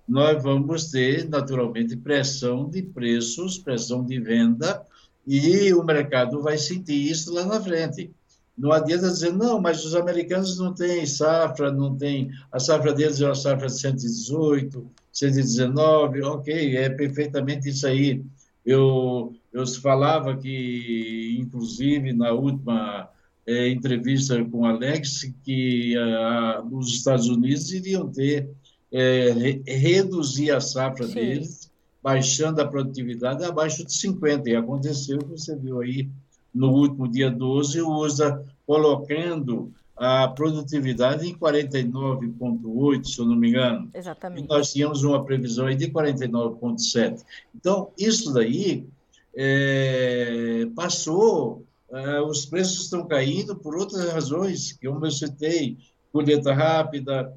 nós 0.08 0.44
vamos 0.44 0.92
ter, 0.92 1.28
naturalmente, 1.28 1.96
pressão 1.96 2.70
de 2.70 2.82
preços, 2.82 3.58
pressão 3.58 4.06
de 4.06 4.20
venda, 4.20 4.86
e 5.26 5.74
o 5.74 5.84
mercado 5.84 6.42
vai 6.42 6.58
sentir 6.58 7.10
isso 7.10 7.34
lá 7.34 7.46
na 7.46 7.62
frente. 7.62 8.12
Não 8.58 8.72
adianta 8.72 9.08
dizer, 9.08 9.34
não, 9.34 9.60
mas 9.60 9.84
os 9.86 9.96
americanos 9.96 10.60
não 10.60 10.74
têm 10.74 11.06
safra, 11.06 11.72
não 11.72 11.96
tem. 11.96 12.30
A 12.52 12.60
safra 12.60 12.94
deles 12.94 13.22
é 13.22 13.26
uma 13.26 13.36
safra 13.36 13.68
de 13.68 13.80
118, 13.80 14.92
119, 15.12 16.22
ok, 16.22 16.78
é 16.78 16.90
perfeitamente 16.90 17.70
isso 17.70 17.88
aí. 17.88 18.24
Eu, 18.66 19.34
eu 19.52 19.66
falava 19.66 20.38
que, 20.38 21.38
inclusive, 21.40 22.14
na 22.14 22.32
última 22.32 23.10
é, 23.48 23.70
entrevista 23.70 24.44
com 24.46 24.66
Alex, 24.66 25.34
que 25.44 25.98
a, 25.98 26.64
os 26.70 26.94
Estados 26.94 27.28
Unidos 27.28 27.72
iriam 27.72 28.12
ter, 28.12 28.50
é, 28.92 29.32
re, 29.32 29.64
reduzir 29.66 30.52
a 30.52 30.62
safra 30.62 31.08
Sim. 31.08 31.14
deles, 31.16 31.71
baixando 32.02 32.62
a 32.62 32.68
produtividade 32.68 33.44
abaixo 33.44 33.86
de 33.86 33.94
50, 33.94 34.50
e 34.50 34.56
aconteceu, 34.56 35.20
você 35.30 35.56
viu 35.56 35.82
aí, 35.82 36.10
no 36.54 36.72
último 36.72 37.08
dia 37.08 37.30
12, 37.30 37.82
o 37.82 37.90
USA 37.90 38.44
colocando 38.66 39.72
a 39.96 40.28
produtividade 40.28 41.28
em 41.28 41.38
49,8, 41.38 43.06
se 43.06 43.20
eu 43.20 43.26
não 43.26 43.36
me 43.36 43.50
engano. 43.50 43.90
Exatamente. 43.94 44.44
E 44.44 44.48
nós 44.48 44.74
tínhamos 44.74 45.04
uma 45.04 45.24
previsão 45.24 45.68
aí 45.68 45.76
de 45.76 45.92
49,7. 45.92 47.24
Então, 47.54 47.92
isso 47.98 48.34
daí 48.34 48.88
é, 49.36 50.68
passou, 50.76 51.64
é, 51.92 52.20
os 52.22 52.46
preços 52.48 52.86
estão 52.86 53.06
caindo 53.06 53.56
por 53.56 53.78
outras 53.78 54.12
razões, 54.12 54.78
como 54.84 55.06
eu 55.06 55.12
citei, 55.12 55.78
colheita 56.12 56.54
rápida, 56.54 57.32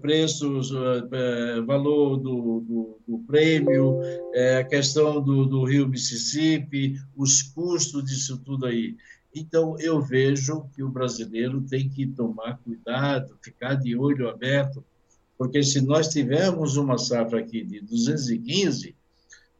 preços, 0.00 0.70
é, 1.12 1.60
valor 1.62 2.18
do, 2.18 2.60
do, 2.60 2.98
do 3.08 3.18
prêmio, 3.26 4.00
a 4.60 4.64
questão 4.64 5.20
do, 5.22 5.46
do 5.46 5.64
rio 5.64 5.88
Mississippi, 5.88 7.00
os 7.16 7.42
custos 7.42 8.04
disso 8.04 8.38
tudo 8.38 8.66
aí. 8.66 8.96
Então, 9.34 9.76
eu 9.78 10.00
vejo 10.00 10.66
que 10.74 10.82
o 10.82 10.90
brasileiro 10.90 11.62
tem 11.62 11.88
que 11.88 12.06
tomar 12.06 12.58
cuidado, 12.58 13.38
ficar 13.42 13.74
de 13.76 13.96
olho 13.96 14.28
aberto, 14.28 14.84
porque 15.38 15.62
se 15.62 15.80
nós 15.80 16.08
tivermos 16.08 16.76
uma 16.76 16.98
safra 16.98 17.40
aqui 17.40 17.64
de 17.64 17.80
215, 17.80 18.94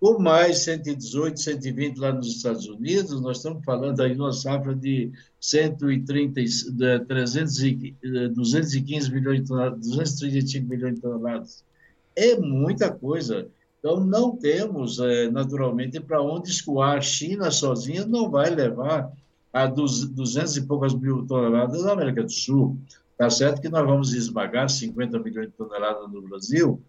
por 0.02 0.18
mais 0.18 0.64
118, 0.64 1.38
120 1.38 1.97
lá 1.97 2.12
nos 2.12 2.26
Estados 2.26 2.66
Unidos, 2.66 3.21
nós 3.21 3.37
estamos 3.37 3.64
falando 3.64 4.00
aí 4.00 4.16
uma 4.16 4.32
safra 4.32 4.75
de 4.75 5.12
130, 5.38 6.42
de 6.42 7.04
300 7.06 7.94
215 8.35 9.12
milhões 9.12 9.42
de 9.42 9.47
toneladas, 9.47 9.78
235 9.78 10.68
milhões 10.68 10.94
de 10.97 11.00
toneladas. 11.00 11.64
É 12.16 12.37
muita 12.37 12.90
coisa. 12.90 13.47
Então, 13.78 14.04
não 14.04 14.37
temos, 14.37 14.99
é, 14.99 15.30
naturalmente, 15.30 16.00
para 16.00 16.21
onde 16.21 16.50
escoar. 16.50 16.99
A 16.99 17.00
China 17.00 17.52
sozinha 17.52 18.04
não 18.04 18.28
vai 18.28 18.50
levar 18.50 19.09
a 19.52 19.66
200 19.68 20.56
e 20.56 20.62
poucas 20.62 20.94
mil 20.94 21.25
toneladas 21.25 21.85
da 21.85 21.92
América 21.92 22.25
do 22.25 22.32
Sul. 22.32 22.76
Está 23.12 23.30
certo 23.30 23.62
que 23.62 23.68
nós 23.68 23.87
vamos 23.87 24.12
esmagar 24.14 24.68
50 24.68 25.21
milhões 25.21 25.47
de 25.47 25.52
toneladas 25.52 26.11
no 26.11 26.23
Brasil, 26.23 26.82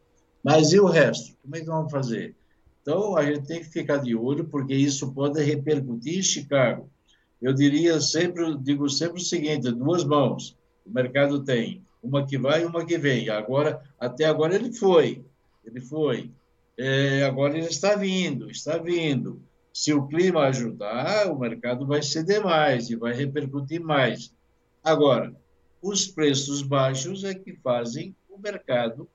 mas 0.43 0.73
e 0.73 0.79
o 0.79 0.87
resto? 0.87 1.35
Como 1.43 1.55
é 1.55 1.59
que 1.59 1.67
vamos 1.67 1.91
fazer? 1.91 2.35
Então, 2.83 3.15
a 3.15 3.25
gente 3.25 3.47
tem 3.47 3.61
que 3.61 3.69
ficar 3.69 3.97
de 3.97 4.13
olho, 4.13 4.43
porque 4.45 4.75
isso 4.75 5.13
pode 5.13 5.41
repercutir 5.41 6.19
em 6.19 6.21
Chicago. 6.21 6.89
Eu 7.41 7.53
diria 7.53 7.99
sempre, 8.01 8.57
digo 8.57 8.89
sempre 8.89 9.21
o 9.21 9.25
seguinte: 9.25 9.71
duas 9.71 10.03
mãos. 10.03 10.57
O 10.85 10.91
mercado 10.91 11.41
tem 11.43 11.81
uma 12.03 12.27
que 12.27 12.37
vai 12.37 12.61
e 12.61 12.65
uma 12.65 12.85
que 12.85 12.97
vem. 12.97 13.29
Agora, 13.29 13.81
até 13.97 14.25
agora 14.25 14.55
ele 14.55 14.73
foi, 14.73 15.23
ele 15.63 15.79
foi. 15.79 16.29
É, 16.77 17.23
agora 17.23 17.57
ele 17.57 17.67
está 17.67 17.95
vindo, 17.95 18.51
está 18.51 18.77
vindo. 18.77 19.41
Se 19.73 19.93
o 19.93 20.05
clima 20.05 20.41
ajudar, 20.41 21.31
o 21.31 21.39
mercado 21.39 21.87
vai 21.87 22.03
ceder 22.03 22.43
mais 22.43 22.89
e 22.89 22.95
vai 22.97 23.13
repercutir 23.13 23.79
mais. 23.79 24.33
Agora, 24.83 25.33
os 25.81 26.05
preços 26.05 26.61
baixos 26.61 27.23
é 27.23 27.33
que 27.33 27.55
fazem 27.55 28.13
o 28.29 28.37
mercado 28.37 29.07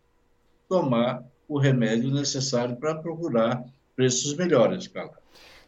tomar 0.68 1.22
o 1.48 1.58
remédio 1.58 2.10
necessário 2.10 2.76
para 2.76 2.94
procurar 2.94 3.64
preços 3.96 4.36
melhores, 4.36 4.86
Carla. 4.86 5.18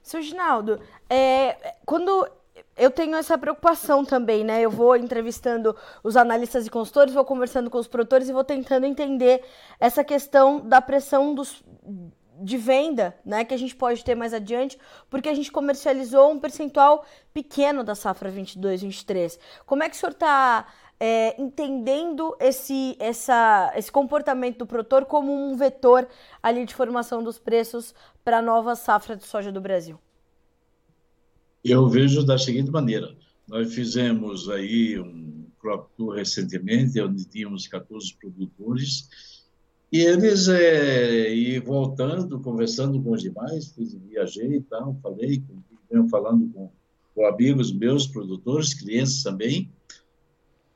Seu 0.02 0.22
Ginaldo, 0.22 0.80
é, 1.08 1.74
quando 1.84 2.28
eu 2.76 2.90
tenho 2.90 3.16
essa 3.16 3.36
preocupação 3.36 4.04
também, 4.04 4.44
né? 4.44 4.60
Eu 4.60 4.70
vou 4.70 4.96
entrevistando 4.96 5.76
os 6.02 6.16
analistas 6.16 6.66
e 6.66 6.70
consultores, 6.70 7.14
vou 7.14 7.24
conversando 7.24 7.68
com 7.70 7.78
os 7.78 7.86
produtores 7.86 8.28
e 8.28 8.32
vou 8.32 8.44
tentando 8.44 8.86
entender 8.86 9.42
essa 9.78 10.04
questão 10.04 10.60
da 10.60 10.80
pressão 10.80 11.34
dos, 11.34 11.62
de 12.40 12.56
venda, 12.56 13.14
né, 13.24 13.44
que 13.44 13.52
a 13.52 13.56
gente 13.58 13.76
pode 13.76 14.02
ter 14.02 14.14
mais 14.14 14.32
adiante, 14.32 14.78
porque 15.10 15.28
a 15.28 15.34
gente 15.34 15.52
comercializou 15.52 16.32
um 16.32 16.38
percentual 16.38 17.04
pequeno 17.34 17.84
da 17.84 17.94
safra 17.94 18.32
22-23. 18.32 19.38
Como 19.66 19.82
é 19.82 19.88
que 19.88 19.96
o 19.96 19.98
senhor 19.98 20.12
está 20.12 20.66
é, 21.00 21.40
entendendo 21.40 22.36
esse, 22.38 22.94
essa, 22.98 23.72
esse 23.74 23.90
comportamento 23.90 24.58
do 24.58 24.66
produtor 24.66 25.06
como 25.06 25.32
um 25.32 25.56
vetor 25.56 26.06
ali 26.42 26.66
de 26.66 26.74
formação 26.74 27.24
dos 27.24 27.38
preços 27.38 27.94
para 28.22 28.38
a 28.38 28.42
nova 28.42 28.76
safra 28.76 29.16
de 29.16 29.24
soja 29.24 29.50
do 29.50 29.62
Brasil? 29.62 29.98
Eu 31.64 31.88
vejo 31.88 32.24
da 32.24 32.36
seguinte 32.36 32.70
maneira: 32.70 33.16
nós 33.48 33.72
fizemos 33.72 34.50
aí 34.50 35.00
um 35.00 35.46
crop 35.58 35.88
tour 35.96 36.14
recentemente, 36.14 37.00
onde 37.00 37.24
tínhamos 37.24 37.66
14 37.66 38.14
produtores, 38.14 39.40
e 39.90 40.00
eles, 40.00 40.48
é, 40.48 41.34
e 41.34 41.58
voltando, 41.58 42.40
conversando 42.40 43.02
com 43.02 43.12
os 43.12 43.22
demais, 43.22 43.74
viajei 43.76 44.56
e 44.56 44.60
tal, 44.60 44.96
falei, 45.02 45.42
venho 45.90 46.08
falando 46.08 46.48
com, 46.52 46.70
com 47.14 47.26
amigos 47.26 47.72
meus, 47.72 48.06
produtores, 48.06 48.72
clientes 48.72 49.22
também, 49.22 49.70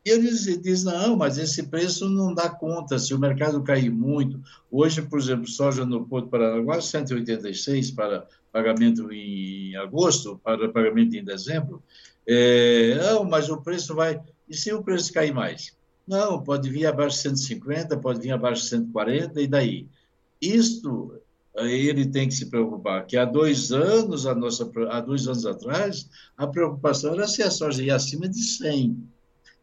e 0.05 0.11
eles 0.11 0.45
dizem, 0.61 0.93
não, 0.93 1.17
mas 1.17 1.39
esse 1.39 1.63
preço 1.63 2.11
não 2.11 2.35
dá 2.35 2.51
conta, 2.51 2.99
se 2.99 3.15
o 3.15 3.19
mercado 3.19 3.63
cair 3.63 3.91
muito. 3.91 4.39
Hoje, 4.71 5.01
por 5.01 5.19
exemplo, 5.19 5.49
soja 5.49 5.87
no 5.87 6.07
Porto 6.07 6.29
Paranaguá, 6.29 6.79
186 6.79 7.91
para 7.93 8.27
pagamento 8.53 9.11
em 9.11 9.75
agosto, 9.77 10.39
para 10.45 10.69
pagamento 10.69 11.17
em 11.17 11.25
dezembro. 11.25 11.83
É, 12.27 12.97
não, 13.03 13.25
mas 13.25 13.49
o 13.49 13.63
preço 13.63 13.95
vai... 13.95 14.21
E 14.47 14.55
se 14.55 14.71
o 14.75 14.83
preço 14.83 15.11
cair 15.11 15.33
mais? 15.33 15.75
Não, 16.07 16.43
pode 16.43 16.69
vir 16.69 16.85
abaixo 16.85 17.17
de 17.17 17.23
150, 17.23 17.97
pode 17.97 18.21
vir 18.21 18.33
abaixo 18.33 18.63
de 18.63 18.69
140, 18.69 19.41
e 19.41 19.47
daí? 19.47 19.89
Isto 20.39 21.19
ele 21.57 22.05
tem 22.07 22.29
que 22.29 22.35
se 22.35 22.51
preocupar, 22.51 23.07
que 23.07 23.17
há 23.17 23.25
dois 23.25 23.73
anos, 23.73 24.27
a 24.27 24.35
nossa, 24.35 24.71
há 24.91 25.01
dois 25.01 25.27
anos 25.27 25.47
atrás, 25.47 26.11
a 26.37 26.47
preocupação 26.47 27.15
era 27.15 27.29
se 27.29 27.43
a 27.43 27.51
soja 27.51 27.83
ia 27.83 27.95
acima 27.95 28.29
de 28.29 28.43
100 28.43 29.14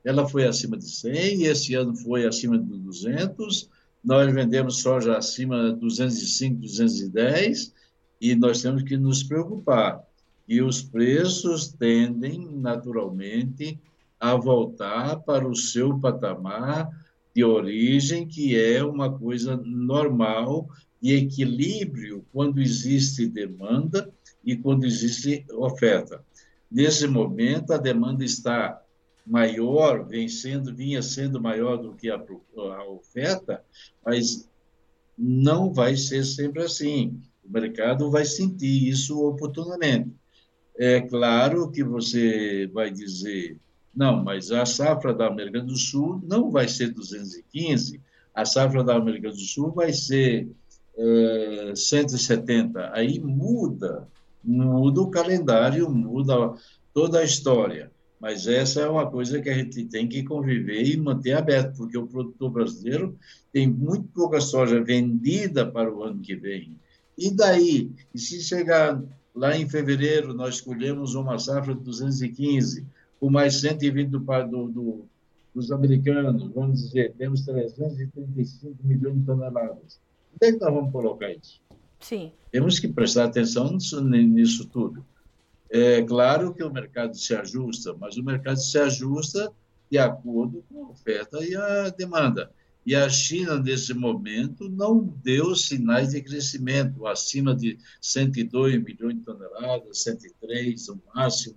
ela 0.04 0.28
foi 0.28 0.46
acima 0.46 0.78
de 0.78 0.90
100, 0.90 1.44
esse 1.44 1.76
ano 1.76 1.96
foi 1.96 2.26
acima 2.26 2.58
de 2.58 2.66
200, 2.66 3.70
nós 4.04 4.34
vendemos 4.34 4.78
soja 4.78 5.18
acima 5.18 5.72
de 5.74 5.80
205, 5.80 6.60
210, 6.62 7.74
e 8.20 8.36
nós 8.36 8.62
temos 8.62 8.84
que 8.84 8.98
nos 8.98 9.24
preocupar. 9.24 10.02
E 10.48 10.62
os 10.62 10.82
preços 10.82 11.70
tendem, 11.70 12.48
naturalmente, 12.58 13.80
a 14.20 14.36
voltar 14.36 15.18
para 15.22 15.48
o 15.48 15.56
seu 15.56 15.98
patamar 16.00 16.90
de 17.36 17.44
origem, 17.44 18.28
que 18.28 18.60
é 18.60 18.84
uma 18.84 19.18
coisa 19.18 19.56
normal 19.58 20.68
e 21.02 21.14
equilíbrio 21.14 22.26
quando 22.32 22.62
existe 22.62 23.26
demanda 23.28 24.12
e 24.44 24.56
quando 24.56 24.86
existe 24.86 25.46
oferta. 25.52 26.24
Nesse 26.70 27.08
momento, 27.08 27.74
a 27.74 27.78
demanda 27.78 28.24
está 28.24 28.82
maior, 29.26 30.06
vem 30.06 30.28
sendo, 30.28 30.74
vinha 30.74 31.02
sendo 31.02 31.42
maior 31.42 31.78
do 31.78 31.94
que 31.94 32.10
a, 32.10 32.16
a 32.18 32.90
oferta, 32.90 33.64
mas 34.06 34.50
não 35.18 35.72
vai 35.72 35.96
ser 35.96 36.24
sempre 36.26 36.64
assim. 36.64 37.20
O 37.44 37.52
mercado 37.52 38.10
vai 38.10 38.26
sentir 38.26 38.88
isso 38.88 39.20
oportunamente. 39.26 40.12
É 40.78 41.02
claro 41.02 41.70
que 41.70 41.84
você 41.84 42.68
vai 42.74 42.90
dizer, 42.90 43.58
não, 43.94 44.24
mas 44.24 44.52
a 44.52 44.66
safra 44.66 45.14
da 45.14 45.28
América 45.28 45.62
do 45.62 45.78
Sul 45.78 46.22
não 46.24 46.50
vai 46.50 46.68
ser 46.68 46.92
215, 46.92 48.02
a 48.34 48.46
safra 48.46 48.84
da 48.84 48.96
América 48.96 49.30
do 49.30 49.40
Sul 49.40 49.72
vai 49.72 49.92
ser 49.94 50.50
é, 50.98 51.74
170. 51.76 52.92
Aí 52.94 53.20
muda, 53.20 54.08
muda 54.44 55.02
o 55.02 55.12
calendário, 55.12 55.90
muda 55.90 56.54
toda 56.94 57.20
a 57.20 57.24
história. 57.24 57.92
Mas 58.22 58.46
essa 58.46 58.82
é 58.82 58.88
uma 58.88 59.10
coisa 59.10 59.42
que 59.42 59.50
a 59.50 59.54
gente 59.56 59.84
tem 59.86 60.08
que 60.08 60.24
conviver 60.24 60.84
e 60.84 60.96
manter 60.96 61.32
aberto, 61.32 61.76
porque 61.76 61.98
o 61.98 62.06
produtor 62.06 62.52
brasileiro 62.52 63.18
tem 63.52 63.68
muito 63.68 64.10
pouca 64.10 64.40
soja 64.40 64.80
vendida 64.80 65.66
para 65.66 65.92
o 65.92 66.04
ano 66.04 66.22
que 66.22 66.36
vem. 66.36 66.76
E 67.18 67.32
daí? 67.32 67.90
E 68.14 68.20
se 68.20 68.40
chegar 68.44 69.02
lá 69.34 69.58
em 69.58 69.68
fevereiro, 69.68 70.36
nós 70.36 70.56
escolhemos 70.56 71.16
uma 71.16 71.40
safra 71.40 71.74
de 71.74 71.82
215, 71.82 72.86
com 73.20 73.32
mais 73.32 73.60
120 73.60 74.10
do, 74.10 74.20
do, 74.20 74.68
do, 74.68 75.06
dos 75.56 75.72
americanos, 75.72 76.44
vamos 76.54 76.80
dizer, 76.80 77.14
temos 77.18 77.42
335 77.42 78.76
milhões 78.84 79.18
de 79.18 79.26
toneladas. 79.26 80.00
Onde 80.36 80.48
é 80.48 80.52
que 80.52 80.60
nós 80.60 80.72
vamos 80.72 80.92
colocar 80.92 81.32
isso? 81.32 81.60
Sim. 82.00 82.32
Temos 82.52 82.80
que 82.80 82.88
prestar 82.88 83.26
atenção 83.26 83.74
nisso, 83.74 84.00
nisso 84.00 84.68
tudo. 84.68 85.04
É 85.74 86.02
claro 86.02 86.54
que 86.54 86.62
o 86.62 86.70
mercado 86.70 87.16
se 87.16 87.34
ajusta, 87.34 87.96
mas 87.98 88.18
o 88.18 88.24
mercado 88.24 88.58
se 88.58 88.78
ajusta 88.78 89.54
de 89.90 89.98
acordo 89.98 90.62
com 90.70 90.86
a 90.86 90.90
oferta 90.90 91.42
e 91.46 91.56
a 91.56 91.90
demanda. 91.90 92.52
E 92.86 92.94
a 92.94 93.08
China, 93.08 93.58
nesse 93.58 93.94
momento, 93.94 94.68
não 94.68 95.02
deu 95.24 95.56
sinais 95.56 96.10
de 96.10 96.22
crescimento, 96.22 97.08
acima 97.08 97.56
de 97.56 97.78
102 98.02 98.84
milhões 98.84 99.16
de 99.16 99.22
toneladas, 99.22 100.04
103 100.04 100.88
no 100.90 101.02
máximo. 101.16 101.56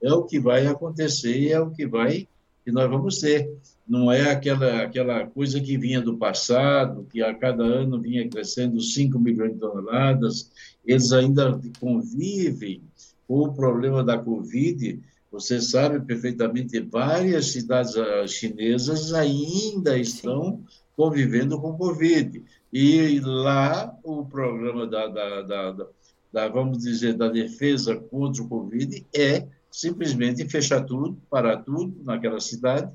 É 0.00 0.12
o 0.12 0.22
que 0.22 0.38
vai 0.38 0.68
acontecer 0.68 1.36
e 1.36 1.50
é 1.50 1.58
o 1.58 1.70
que 1.72 1.88
vai 1.88 2.28
que 2.64 2.70
nós 2.70 2.88
vamos 2.88 3.18
ter. 3.18 3.50
Não 3.88 4.12
é 4.12 4.30
aquela, 4.30 4.82
aquela 4.82 5.26
coisa 5.26 5.60
que 5.60 5.76
vinha 5.76 6.00
do 6.00 6.16
passado, 6.16 7.06
que 7.10 7.20
a 7.20 7.34
cada 7.34 7.64
ano 7.64 8.00
vinha 8.00 8.28
crescendo 8.28 8.80
5 8.80 9.18
milhões 9.18 9.54
de 9.54 9.58
toneladas. 9.58 10.52
Eles 10.84 11.12
ainda 11.12 11.60
convivem 11.80 12.82
o 13.28 13.52
problema 13.52 14.04
da 14.04 14.18
Covid, 14.18 15.00
você 15.30 15.60
sabe 15.60 16.00
perfeitamente, 16.00 16.80
várias 16.80 17.52
cidades 17.52 17.96
ah, 17.96 18.26
chinesas 18.26 19.12
ainda 19.12 19.98
estão 19.98 20.62
convivendo 20.96 21.60
com 21.60 21.76
Covid. 21.76 22.42
E 22.72 23.20
lá 23.20 23.94
o 24.02 24.24
programa 24.24 24.86
da, 24.86 25.06
da, 25.06 25.42
da, 25.42 25.72
da, 25.72 25.86
da 26.32 26.48
vamos 26.48 26.78
dizer, 26.78 27.14
da 27.14 27.28
defesa 27.28 27.96
contra 27.96 28.42
o 28.42 28.48
Covid 28.48 29.04
é 29.14 29.46
simplesmente 29.70 30.48
fechar 30.48 30.82
tudo, 30.84 31.18
parar 31.28 31.58
tudo 31.58 32.02
naquela 32.02 32.40
cidade 32.40 32.90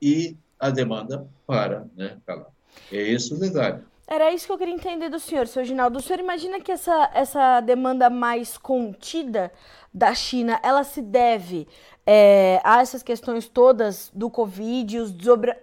e 0.00 0.36
a 0.60 0.70
demanda 0.70 1.26
para, 1.46 1.88
né, 1.96 2.18
calar. 2.24 2.50
É 2.92 3.10
esse 3.10 3.34
o 3.34 3.38
detalhe. 3.38 3.82
Era 4.06 4.32
isso 4.32 4.46
que 4.46 4.52
eu 4.52 4.58
queria 4.58 4.74
entender 4.74 5.08
do 5.08 5.18
senhor, 5.18 5.46
seu 5.46 5.64
Ginaldo. 5.64 5.98
O 5.98 6.02
senhor 6.02 6.20
imagina 6.20 6.60
que 6.60 6.70
essa, 6.70 7.10
essa 7.14 7.60
demanda 7.60 8.10
mais 8.10 8.58
contida 8.58 9.50
da 9.92 10.14
China, 10.14 10.60
ela 10.62 10.84
se 10.84 11.00
deve 11.00 11.66
é, 12.06 12.60
a 12.62 12.82
essas 12.82 13.02
questões 13.02 13.48
todas 13.48 14.10
do 14.14 14.28
Covid, 14.28 14.98
os, 14.98 15.14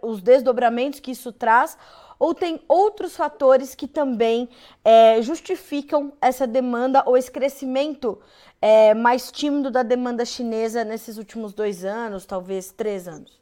os 0.01 0.21
desdobramentos 0.21 1.00
que 1.00 1.12
isso 1.12 1.31
traz, 1.31 1.77
ou 2.17 2.33
tem 2.33 2.62
outros 2.67 3.15
fatores 3.15 3.75
que 3.75 3.88
também 3.88 4.50
é, 4.83 5.21
justificam 5.21 6.13
essa 6.21 6.48
demanda 6.48 7.03
ou 7.05 7.17
esse 7.17 7.31
crescimento 7.31 8.19
é, 8.62 8.93
mais 8.93 9.31
tímido 9.31 9.69
da 9.69 9.83
demanda 9.83 10.24
chinesa 10.24 10.83
nesses 10.83 11.17
últimos 11.17 11.53
dois 11.53 11.83
anos, 11.83 12.25
talvez 12.25 12.71
três 12.71 13.07
anos? 13.07 13.39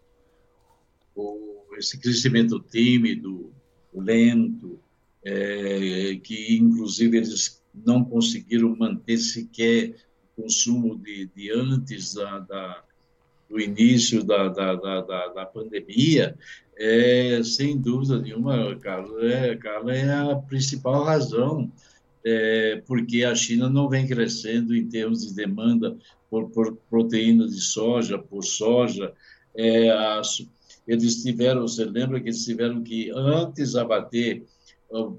Esse 1.78 2.00
crescimento 2.00 2.60
tímido, 2.60 3.52
lento, 3.94 4.80
é, 5.24 6.20
que 6.24 6.58
inclusive 6.58 7.18
eles 7.18 7.62
não 7.74 8.04
conseguiram 8.04 8.76
manter 8.76 9.18
sequer 9.18 9.96
o 10.38 10.44
consumo 10.44 10.98
de, 10.98 11.30
de 11.36 11.52
antes 11.52 12.14
da, 12.14 12.40
da, 12.40 12.84
do 13.50 13.60
início 13.60 14.24
da, 14.24 14.48
da, 14.48 14.76
da, 14.76 15.28
da 15.28 15.46
pandemia, 15.46 16.38
é, 16.78 17.42
sem 17.44 17.78
dúvida 17.78 18.20
nenhuma, 18.20 18.76
Carlos, 18.78 19.22
é, 19.24 19.60
é 19.90 20.14
a 20.14 20.36
principal 20.36 21.04
razão 21.04 21.70
é, 22.24 22.82
porque 22.86 23.24
a 23.24 23.34
China 23.36 23.70
não 23.70 23.90
vem 23.90 24.08
crescendo 24.08 24.76
em 24.76 24.88
termos 24.88 25.28
de 25.28 25.34
demanda 25.34 25.98
por, 26.30 26.50
por 26.50 26.76
proteína 26.90 27.48
de 27.48 27.60
soja, 27.60 28.18
por 28.18 28.44
soja. 28.44 29.14
É, 29.56 29.90
a, 29.90 30.22
eles 30.88 31.22
tiveram, 31.22 31.62
você 31.62 31.86
lembra 31.86 32.20
que 32.20 32.30
eles 32.30 32.44
tiveram 32.44 32.84
que 32.84 33.12
antes 33.12 33.76
abater 33.76 34.44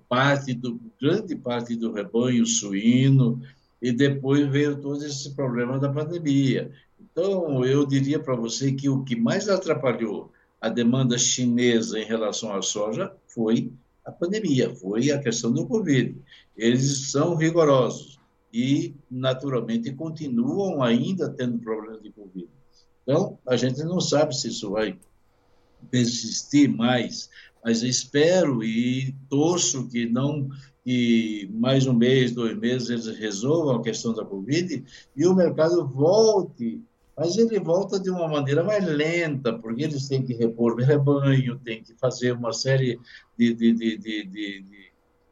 parte 0.09 0.55
do 0.55 0.81
grande 1.01 1.37
parte 1.37 1.77
do 1.77 1.93
rebanho 1.93 2.45
suíno 2.45 3.41
e 3.81 3.93
depois 3.93 4.49
veio 4.49 4.81
todo 4.81 5.05
esse 5.05 5.35
problema 5.35 5.79
da 5.79 5.89
pandemia. 5.89 6.71
Então, 7.01 7.65
eu 7.65 7.87
diria 7.87 8.19
para 8.19 8.35
você 8.35 8.73
que 8.73 8.89
o 8.89 9.03
que 9.05 9.17
mais 9.17 9.49
atrapalhou 9.49 10.31
a 10.61 10.69
demanda 10.69 11.17
chinesa 11.17 11.99
em 11.99 12.05
relação 12.05 12.53
à 12.53 12.61
soja 12.61 13.13
foi 13.27 13.73
a 14.05 14.13
pandemia, 14.13 14.75
foi 14.75 15.11
a 15.11 15.19
questão 15.19 15.53
do 15.53 15.67
Covid. 15.67 16.17
Eles 16.57 17.11
são 17.11 17.37
rigorosos 17.37 18.19
e, 18.53 18.95
naturalmente, 19.11 19.93
continuam 19.93 20.83
ainda 20.83 21.31
tendo 21.31 21.59
problemas 21.59 22.03
de 22.03 22.11
Covid. 22.11 22.49
Então, 23.03 23.39
a 23.47 23.57
gente 23.57 23.83
não 23.83 24.01
sabe 24.01 24.37
se 24.37 24.49
isso 24.49 24.71
vai 24.71 24.99
persistir 25.91 26.69
mais, 26.69 27.31
mas 27.65 27.83
espero 27.83 28.63
e 28.65 29.15
torço 29.29 29.89
que 29.89 30.07
não 30.07 30.49
que 30.85 31.49
mais 31.53 31.87
um 31.87 31.93
mês, 31.93 32.33
dois 32.33 32.57
meses 32.57 32.89
eles 32.89 33.19
resolvam 33.19 33.77
a 33.77 33.83
questão 33.83 34.15
da 34.15 34.25
Covid 34.25 34.83
e 35.15 35.27
o 35.27 35.35
mercado 35.35 35.87
volte, 35.87 36.83
mas 37.17 37.37
ele 37.37 37.61
volta 37.61 38.01
de 38.01 38.11
uma 38.11 38.27
maneira 38.27 38.65
mais 38.65 38.85
lenta, 38.87 39.53
porque 39.59 39.83
eles 39.83 40.09
têm 40.09 40.23
que 40.23 40.33
repor 40.33 40.73
o 40.73 40.83
rebanho, 40.83 41.59
têm 41.59 41.83
que 41.83 41.95
fazer 41.97 42.33
uma 42.33 42.53
série 42.53 42.99
de, 43.39 43.53
de, 43.53 43.73
de, 43.75 43.99
de, 43.99 44.25
de, 44.25 44.65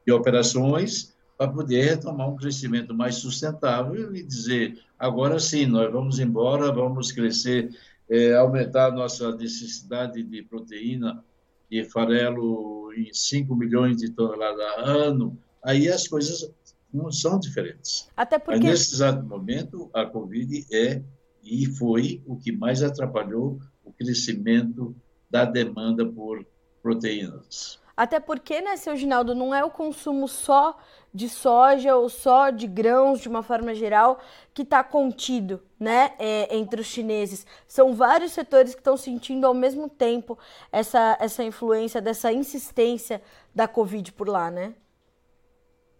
de 0.06 0.12
operações 0.12 1.16
para 1.38 1.48
poder 1.50 1.82
retomar 1.82 2.28
um 2.28 2.36
crescimento 2.36 2.92
mais 2.92 3.14
sustentável 3.14 4.14
e 4.14 4.22
dizer, 4.22 4.78
agora 4.98 5.38
sim, 5.38 5.66
nós 5.66 5.90
vamos 5.90 6.18
embora, 6.18 6.72
vamos 6.72 7.10
crescer, 7.10 7.70
é, 8.10 8.34
aumentar 8.34 8.88
a 8.88 8.94
nossa 8.94 9.34
necessidade 9.36 10.22
de 10.22 10.42
proteína 10.42 11.24
de 11.70 11.84
farelo 11.84 12.92
em 12.94 13.12
5 13.12 13.54
milhões 13.54 13.98
de 13.98 14.10
toneladas 14.10 14.60
a 14.60 14.80
ano, 14.82 15.38
aí 15.62 15.88
as 15.88 16.08
coisas 16.08 16.50
não 16.92 17.12
são 17.12 17.38
diferentes. 17.38 18.08
Até 18.16 18.38
porque... 18.38 18.60
Mas 18.60 18.70
nesse 18.70 18.94
exato 18.94 19.24
momento, 19.24 19.90
a 19.92 20.06
Covid 20.06 20.66
é 20.72 21.02
e 21.42 21.66
foi 21.66 22.22
o 22.26 22.36
que 22.36 22.52
mais 22.52 22.82
atrapalhou 22.82 23.58
o 23.84 23.92
crescimento 23.92 24.94
da 25.30 25.44
demanda 25.44 26.06
por 26.06 26.44
proteínas. 26.82 27.80
Até 27.98 28.20
porque, 28.20 28.60
né, 28.60 28.76
seu 28.76 28.94
Ginaldo, 28.94 29.34
não 29.34 29.52
é 29.52 29.64
o 29.64 29.70
consumo 29.72 30.28
só 30.28 30.78
de 31.12 31.28
soja 31.28 31.96
ou 31.96 32.08
só 32.08 32.48
de 32.48 32.64
grãos, 32.64 33.20
de 33.20 33.28
uma 33.28 33.42
forma 33.42 33.74
geral, 33.74 34.20
que 34.54 34.62
está 34.62 34.84
contido, 34.84 35.60
né, 35.80 36.12
é, 36.16 36.56
entre 36.56 36.80
os 36.80 36.86
chineses. 36.86 37.44
São 37.66 37.96
vários 37.96 38.30
setores 38.30 38.72
que 38.72 38.80
estão 38.80 38.96
sentindo 38.96 39.48
ao 39.48 39.52
mesmo 39.52 39.88
tempo 39.88 40.38
essa, 40.70 41.16
essa 41.18 41.42
influência, 41.42 42.00
dessa 42.00 42.32
insistência 42.32 43.20
da 43.52 43.66
Covid 43.66 44.12
por 44.12 44.28
lá, 44.28 44.48
né? 44.48 44.74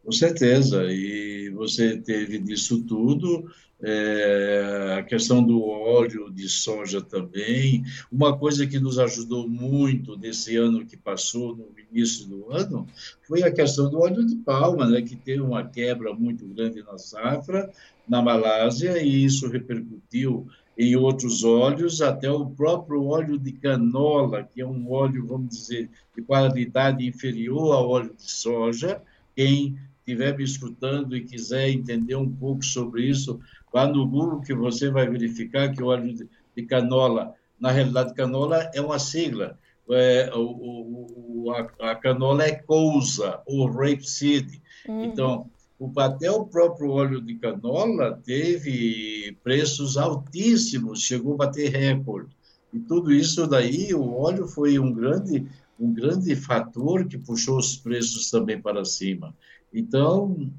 Com 0.09 0.13
certeza. 0.13 0.91
E 0.91 1.51
você 1.51 1.99
teve 1.99 2.39
disso 2.39 2.83
tudo 2.85 3.47
é, 3.83 4.97
a 4.99 5.03
questão 5.03 5.45
do 5.45 5.63
óleo 5.63 6.31
de 6.31 6.49
soja 6.49 7.03
também. 7.03 7.85
Uma 8.11 8.35
coisa 8.35 8.67
que 8.67 8.81
nos 8.81 8.99
ajudou 8.99 9.47
muito 9.47 10.17
nesse 10.17 10.57
ano 10.57 10.87
que 10.87 10.97
passou, 10.97 11.55
no 11.55 11.67
início 11.93 12.27
do 12.27 12.51
ano, 12.51 12.87
foi 13.27 13.43
a 13.43 13.53
questão 13.53 13.91
do 13.91 14.01
óleo 14.01 14.25
de 14.25 14.37
palma, 14.37 14.89
né, 14.89 15.03
que 15.03 15.15
teve 15.15 15.43
uma 15.43 15.63
quebra 15.63 16.15
muito 16.15 16.47
grande 16.47 16.83
na 16.83 16.97
safra 16.97 17.71
na 18.09 18.23
Malásia, 18.23 19.03
e 19.03 19.27
isso 19.27 19.47
repercutiu 19.47 20.47
em 20.79 20.97
outros 20.97 21.45
óleos, 21.45 22.01
até 22.01 22.31
o 22.31 22.47
próprio 22.47 23.05
óleo 23.05 23.39
de 23.39 23.53
canola, 23.53 24.43
que 24.43 24.63
é 24.63 24.67
um 24.67 24.91
óleo, 24.91 25.27
vamos 25.27 25.51
dizer, 25.51 25.91
de 26.17 26.23
qualidade 26.23 27.07
inferior 27.07 27.75
ao 27.75 27.91
óleo 27.91 28.15
de 28.17 28.31
soja. 28.31 29.03
Quem 29.37 29.77
estiver 30.13 30.37
me 30.37 30.45
escutando 30.45 31.17
e 31.17 31.25
quiser 31.25 31.69
entender 31.69 32.17
um 32.17 32.31
pouco 32.31 32.65
sobre 32.65 33.05
isso, 33.05 33.41
Vá 33.73 33.87
no 33.87 34.07
Google 34.07 34.41
que 34.41 34.55
você 34.55 34.91
vai 34.91 35.09
verificar 35.09 35.73
que 35.73 35.83
o 35.83 35.87
óleo 35.87 36.15
de 36.57 36.63
canola, 36.65 37.35
na 37.61 37.71
realidade, 37.71 38.15
canola 38.15 38.71
é 38.75 38.81
uma 38.81 38.99
sigla. 38.99 39.59
É, 39.91 40.31
o, 40.35 41.45
o, 41.45 41.53
a, 41.53 41.91
a, 41.91 41.95
canola 41.95 42.45
é 42.45 42.55
cousa, 42.55 43.41
ou 43.47 43.71
rapeseed. 43.71 44.61
Uhum. 44.87 45.05
Então, 45.05 45.51
o, 45.79 45.91
até 45.99 46.31
o 46.31 46.45
próprio 46.45 46.91
óleo 46.91 47.21
de 47.21 47.35
canola 47.37 48.21
teve 48.25 49.37
preços 49.43 49.97
altíssimos, 49.97 51.03
chegou 51.03 51.35
a 51.35 51.47
bater 51.47 51.71
recorde. 51.71 52.37
E 52.73 52.79
tudo 52.79 53.13
isso 53.13 53.47
daí, 53.47 53.95
o 53.95 54.15
óleo 54.15 54.47
foi 54.47 54.79
um 54.79 54.93
grande, 54.93 55.47
um 55.81 55.93
grande 55.93 56.37
fator 56.37 57.07
que 57.07 57.17
puxou 57.17 57.59
os 57.59 57.77
preços 57.77 58.31
também 58.31 58.61
para 58.61 58.85
cima. 58.85 59.35
Então, 59.73 60.51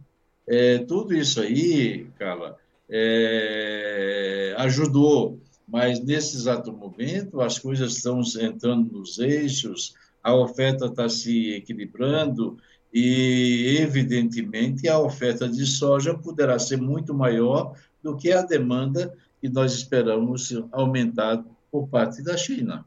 é, 0.47 0.79
tudo 0.79 1.13
isso 1.13 1.41
aí, 1.41 2.07
Carla, 2.17 2.57
é, 2.89 4.55
ajudou, 4.57 5.39
mas 5.67 6.03
nesse 6.03 6.35
exato 6.35 6.71
momento 6.73 7.39
as 7.41 7.59
coisas 7.59 7.97
estão 7.97 8.21
entrando 8.41 8.91
nos 8.91 9.19
eixos, 9.19 9.93
a 10.23 10.33
oferta 10.33 10.85
está 10.85 11.07
se 11.07 11.53
equilibrando 11.53 12.57
e, 12.93 13.77
evidentemente, 13.79 14.87
a 14.87 14.99
oferta 14.99 15.47
de 15.47 15.65
soja 15.65 16.17
poderá 16.17 16.57
ser 16.57 16.77
muito 16.77 17.13
maior 17.13 17.75
do 18.01 18.15
que 18.15 18.31
a 18.31 18.41
demanda 18.41 19.13
que 19.39 19.47
nós 19.47 19.73
esperamos 19.73 20.51
aumentar 20.71 21.43
por 21.71 21.87
parte 21.87 22.23
da 22.23 22.35
China. 22.35 22.85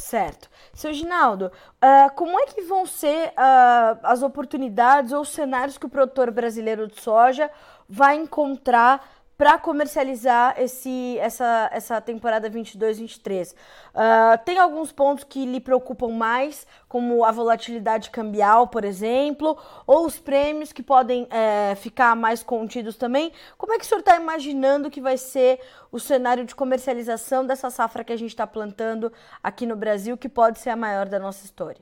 Certo. 0.00 0.48
Seu 0.72 0.92
Ginaldo, 0.92 1.46
uh, 1.46 2.14
como 2.14 2.38
é 2.38 2.46
que 2.46 2.62
vão 2.62 2.86
ser 2.86 3.30
uh, 3.30 3.98
as 4.04 4.22
oportunidades 4.22 5.12
ou 5.12 5.24
cenários 5.24 5.76
que 5.76 5.86
o 5.86 5.88
produtor 5.88 6.30
brasileiro 6.30 6.86
de 6.86 7.00
soja 7.00 7.50
vai 7.88 8.16
encontrar 8.16 9.04
para 9.38 9.56
comercializar 9.56 10.60
esse, 10.60 11.16
essa, 11.18 11.70
essa 11.72 12.00
temporada 12.00 12.50
22-23. 12.50 13.52
Uh, 13.52 14.44
tem 14.44 14.58
alguns 14.58 14.90
pontos 14.90 15.22
que 15.22 15.46
lhe 15.46 15.60
preocupam 15.60 16.08
mais, 16.08 16.66
como 16.88 17.24
a 17.24 17.30
volatilidade 17.30 18.10
cambial, 18.10 18.66
por 18.66 18.84
exemplo, 18.84 19.56
ou 19.86 20.04
os 20.04 20.18
prêmios 20.18 20.72
que 20.72 20.82
podem 20.82 21.28
é, 21.30 21.76
ficar 21.76 22.16
mais 22.16 22.42
contidos 22.42 22.96
também. 22.96 23.30
Como 23.56 23.72
é 23.72 23.78
que 23.78 23.84
o 23.84 23.86
senhor 23.86 24.00
está 24.00 24.16
imaginando 24.20 24.90
que 24.90 25.00
vai 25.00 25.16
ser 25.16 25.60
o 25.92 26.00
cenário 26.00 26.44
de 26.44 26.56
comercialização 26.56 27.46
dessa 27.46 27.70
safra 27.70 28.02
que 28.02 28.12
a 28.12 28.18
gente 28.18 28.30
está 28.30 28.46
plantando 28.46 29.12
aqui 29.40 29.66
no 29.66 29.76
Brasil, 29.76 30.18
que 30.18 30.28
pode 30.28 30.58
ser 30.58 30.70
a 30.70 30.76
maior 30.76 31.08
da 31.08 31.20
nossa 31.20 31.44
história? 31.44 31.80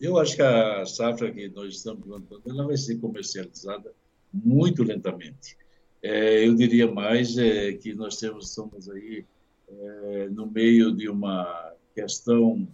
Eu 0.00 0.18
acho 0.18 0.36
que 0.36 0.42
a 0.42 0.86
safra 0.86 1.30
que 1.30 1.50
nós 1.50 1.74
estamos 1.74 2.02
plantando 2.02 2.42
ela 2.46 2.66
vai 2.66 2.78
ser 2.78 2.96
comercializada 2.96 3.92
muito 4.32 4.82
lentamente. 4.82 5.60
É, 6.02 6.44
eu 6.46 6.54
diria 6.56 6.90
mais 6.90 7.38
é, 7.38 7.72
que 7.74 7.94
nós 7.94 8.16
temos, 8.16 8.48
estamos 8.48 8.90
aí 8.90 9.24
é, 9.68 10.28
no 10.30 10.50
meio 10.50 10.90
de 10.90 11.08
uma 11.08 11.72
questão 11.94 12.66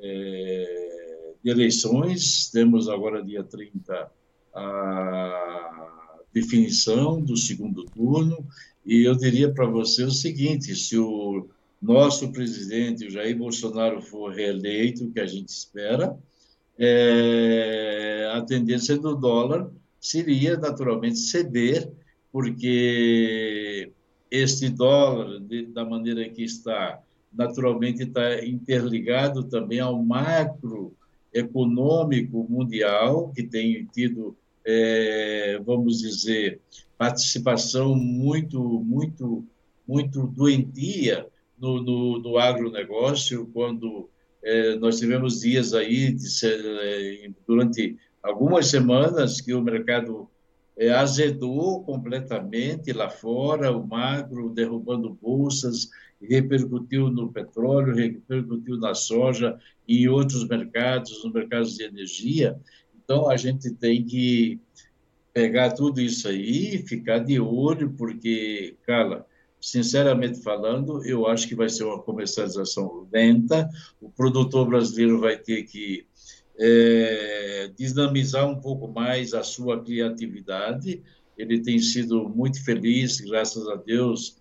de 0.00 1.50
eleições, 1.50 2.50
temos 2.50 2.88
agora, 2.88 3.22
dia 3.22 3.44
30, 3.44 4.10
a 4.52 6.10
definição 6.32 7.20
do 7.22 7.36
segundo 7.36 7.84
turno, 7.84 8.44
e 8.84 9.04
eu 9.04 9.14
diria 9.14 9.52
para 9.52 9.66
você 9.66 10.02
o 10.02 10.10
seguinte: 10.10 10.74
se 10.74 10.98
o 10.98 11.48
nosso 11.80 12.32
presidente, 12.32 13.06
o 13.06 13.10
Jair 13.10 13.38
Bolsonaro, 13.38 14.02
for 14.02 14.34
reeleito, 14.34 15.10
que 15.12 15.20
a 15.20 15.26
gente 15.26 15.48
espera, 15.48 16.18
a 18.34 18.40
tendência 18.42 18.98
do 18.98 19.14
dólar 19.14 19.70
seria 20.00 20.56
naturalmente 20.56 21.18
ceder, 21.18 21.88
porque 22.34 23.92
este 24.28 24.68
dólar, 24.68 25.38
de, 25.38 25.66
da 25.66 25.84
maneira 25.84 26.28
que 26.28 26.42
está, 26.42 27.00
naturalmente 27.32 28.02
está 28.02 28.44
interligado 28.44 29.44
também 29.44 29.78
ao 29.78 30.02
macro 30.02 30.92
econômico 31.32 32.44
mundial, 32.50 33.30
que 33.32 33.44
tem 33.44 33.86
tido, 33.86 34.36
é, 34.66 35.60
vamos 35.64 36.00
dizer, 36.00 36.60
participação 36.98 37.94
muito, 37.94 38.60
muito, 38.80 39.44
muito 39.86 40.26
doentia 40.26 41.28
no, 41.56 41.80
no, 41.80 42.18
no 42.18 42.36
agronegócio, 42.36 43.48
quando 43.54 44.08
é, 44.42 44.74
nós 44.74 44.98
tivemos 44.98 45.42
dias 45.42 45.72
aí, 45.72 46.10
de, 46.10 46.26
é, 46.44 47.30
durante 47.46 47.96
algumas 48.20 48.66
semanas 48.66 49.40
que 49.40 49.54
o 49.54 49.62
mercado 49.62 50.28
é, 50.76 50.90
azedou 50.90 51.84
completamente 51.84 52.92
lá 52.92 53.08
fora, 53.08 53.76
o 53.76 53.86
macro 53.86 54.50
derrubando 54.50 55.16
bolsas, 55.20 55.88
repercutiu 56.20 57.10
no 57.10 57.32
petróleo, 57.32 57.94
repercutiu 57.94 58.76
na 58.78 58.94
soja 58.94 59.58
e 59.86 60.04
em 60.04 60.08
outros 60.08 60.46
mercados, 60.48 61.22
nos 61.22 61.32
mercados 61.32 61.76
de 61.76 61.84
energia. 61.84 62.58
Então, 63.04 63.30
a 63.30 63.36
gente 63.36 63.70
tem 63.70 64.04
que 64.04 64.58
pegar 65.32 65.72
tudo 65.72 66.00
isso 66.00 66.28
aí, 66.28 66.78
ficar 66.86 67.18
de 67.18 67.38
olho, 67.38 67.92
porque, 67.92 68.76
cara, 68.86 69.26
sinceramente 69.60 70.42
falando, 70.42 71.04
eu 71.04 71.26
acho 71.26 71.48
que 71.48 71.54
vai 71.54 71.68
ser 71.68 71.84
uma 71.84 72.00
comercialização 72.00 73.06
lenta, 73.12 73.68
o 74.00 74.10
produtor 74.10 74.68
brasileiro 74.68 75.20
vai 75.20 75.36
ter 75.36 75.64
que 75.64 76.06
é, 76.58 77.70
dinamizar 77.76 78.48
um 78.48 78.60
pouco 78.60 78.88
mais 78.88 79.34
a 79.34 79.42
sua 79.42 79.82
criatividade. 79.82 81.02
Ele 81.36 81.60
tem 81.60 81.78
sido 81.78 82.28
muito 82.28 82.64
feliz, 82.64 83.20
graças 83.20 83.68
a 83.68 83.74
Deus, 83.74 84.36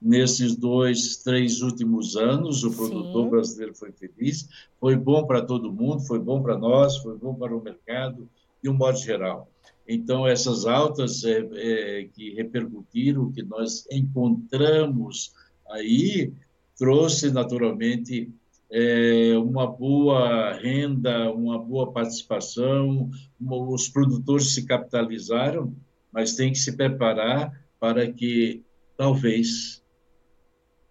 nesses 0.00 0.56
dois, 0.56 1.18
três 1.18 1.62
últimos 1.62 2.16
anos. 2.16 2.64
O 2.64 2.72
produtor 2.72 3.24
Sim. 3.24 3.30
brasileiro 3.30 3.74
foi 3.74 3.92
feliz. 3.92 4.48
Foi 4.80 4.96
bom 4.96 5.24
para 5.24 5.42
todo 5.42 5.72
mundo, 5.72 6.00
foi 6.00 6.18
bom 6.18 6.42
para 6.42 6.58
nós, 6.58 6.96
foi 6.98 7.16
bom 7.16 7.34
para 7.34 7.56
o 7.56 7.62
mercado, 7.62 8.28
de 8.62 8.68
um 8.68 8.74
modo 8.74 8.98
geral. 8.98 9.48
Então, 9.86 10.26
essas 10.26 10.66
altas 10.66 11.24
é, 11.24 11.48
é, 11.54 12.04
que 12.04 12.34
repercutiram, 12.34 13.32
que 13.32 13.42
nós 13.42 13.86
encontramos 13.90 15.32
aí, 15.70 16.32
trouxe 16.76 17.30
naturalmente 17.30 18.30
é, 18.74 19.36
uma 19.36 19.66
boa 19.66 20.54
renda, 20.54 21.30
uma 21.30 21.58
boa 21.58 21.92
participação, 21.92 23.10
os 23.38 23.88
produtores 23.90 24.54
se 24.54 24.64
capitalizaram, 24.64 25.76
mas 26.10 26.34
tem 26.34 26.52
que 26.52 26.58
se 26.58 26.74
preparar 26.74 27.52
para 27.78 28.10
que 28.10 28.62
talvez 28.96 29.82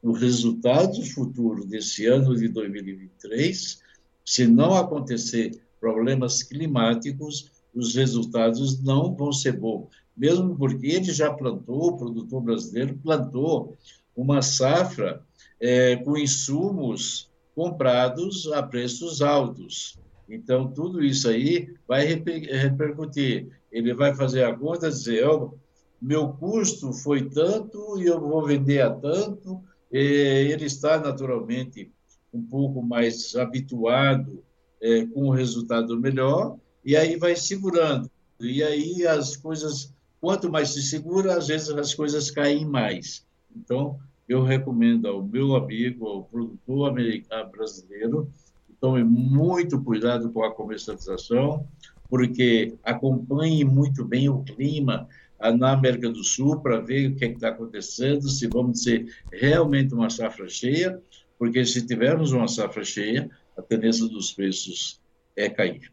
o 0.03 0.11
resultado 0.11 1.03
futuro 1.07 1.65
desse 1.65 2.05
ano 2.05 2.35
de 2.35 2.47
2023, 2.49 3.81
se 4.23 4.45
não 4.45 4.75
acontecer 4.75 5.59
problemas 5.79 6.43
climáticos, 6.43 7.51
os 7.73 7.95
resultados 7.95 8.79
não 8.83 9.15
vão 9.15 9.33
ser 9.33 9.53
bons. 9.53 9.87
Mesmo 10.15 10.55
porque 10.55 10.85
ele 10.85 11.11
já 11.11 11.33
plantou, 11.33 11.87
o 11.87 11.97
produtor 11.97 12.41
brasileiro 12.43 12.95
plantou 13.01 13.75
uma 14.15 14.43
safra 14.43 15.23
é, 15.59 15.95
com 15.95 16.15
insumos 16.15 17.30
comprados 17.61 18.51
a 18.51 18.63
preços 18.63 19.21
altos. 19.21 19.99
Então, 20.27 20.71
tudo 20.71 21.03
isso 21.03 21.29
aí 21.29 21.71
vai 21.87 22.05
repercutir. 22.05 23.49
Ele 23.71 23.93
vai 23.93 24.15
fazer 24.15 24.45
a 24.45 24.55
conta 24.55 24.87
e 24.87 24.89
dizer: 24.89 25.27
oh, 25.27 25.53
meu 26.01 26.29
custo 26.29 26.91
foi 26.91 27.29
tanto 27.29 28.01
e 28.01 28.07
eu 28.07 28.19
vou 28.19 28.43
vender 28.43 28.81
a 28.81 28.89
tanto. 28.89 29.61
Ele 29.91 30.65
está, 30.65 30.97
naturalmente, 30.99 31.91
um 32.33 32.41
pouco 32.41 32.81
mais 32.81 33.35
habituado 33.35 34.43
é, 34.81 35.05
com 35.05 35.27
um 35.27 35.31
resultado 35.31 35.99
melhor, 35.99 36.57
e 36.83 36.95
aí 36.95 37.15
vai 37.15 37.35
segurando. 37.35 38.09
E 38.39 38.63
aí 38.63 39.05
as 39.05 39.37
coisas, 39.37 39.93
quanto 40.19 40.49
mais 40.49 40.69
se 40.69 40.81
segura, 40.81 41.37
às 41.37 41.47
vezes 41.47 41.69
as 41.69 41.93
coisas 41.93 42.31
caem 42.31 42.65
mais. 42.65 43.23
Então, 43.55 43.99
eu 44.31 44.43
recomendo 44.43 45.07
ao 45.07 45.21
meu 45.21 45.55
amigo, 45.55 46.07
ao 46.07 46.23
produtor 46.23 46.89
americano 46.89 47.51
brasileiro, 47.51 48.31
que 48.65 48.73
tome 48.73 49.03
muito 49.03 49.81
cuidado 49.83 50.31
com 50.31 50.43
a 50.43 50.53
comercialização, 50.53 51.67
porque 52.09 52.75
acompanhe 52.83 53.65
muito 53.65 54.05
bem 54.05 54.29
o 54.29 54.43
clima 54.43 55.07
na 55.57 55.73
América 55.73 56.09
do 56.09 56.23
Sul 56.23 56.61
para 56.61 56.79
ver 56.79 57.11
o 57.11 57.15
que 57.15 57.25
é 57.25 57.27
está 57.29 57.49
acontecendo, 57.49 58.29
se 58.29 58.47
vamos 58.47 58.83
ter 58.83 59.05
realmente 59.31 59.93
uma 59.93 60.09
safra 60.09 60.47
cheia, 60.47 61.01
porque 61.37 61.65
se 61.65 61.85
tivermos 61.85 62.31
uma 62.31 62.47
safra 62.47 62.83
cheia, 62.83 63.29
a 63.57 63.61
tendência 63.61 64.07
dos 64.07 64.31
preços 64.31 65.01
é 65.35 65.49
cair. 65.49 65.91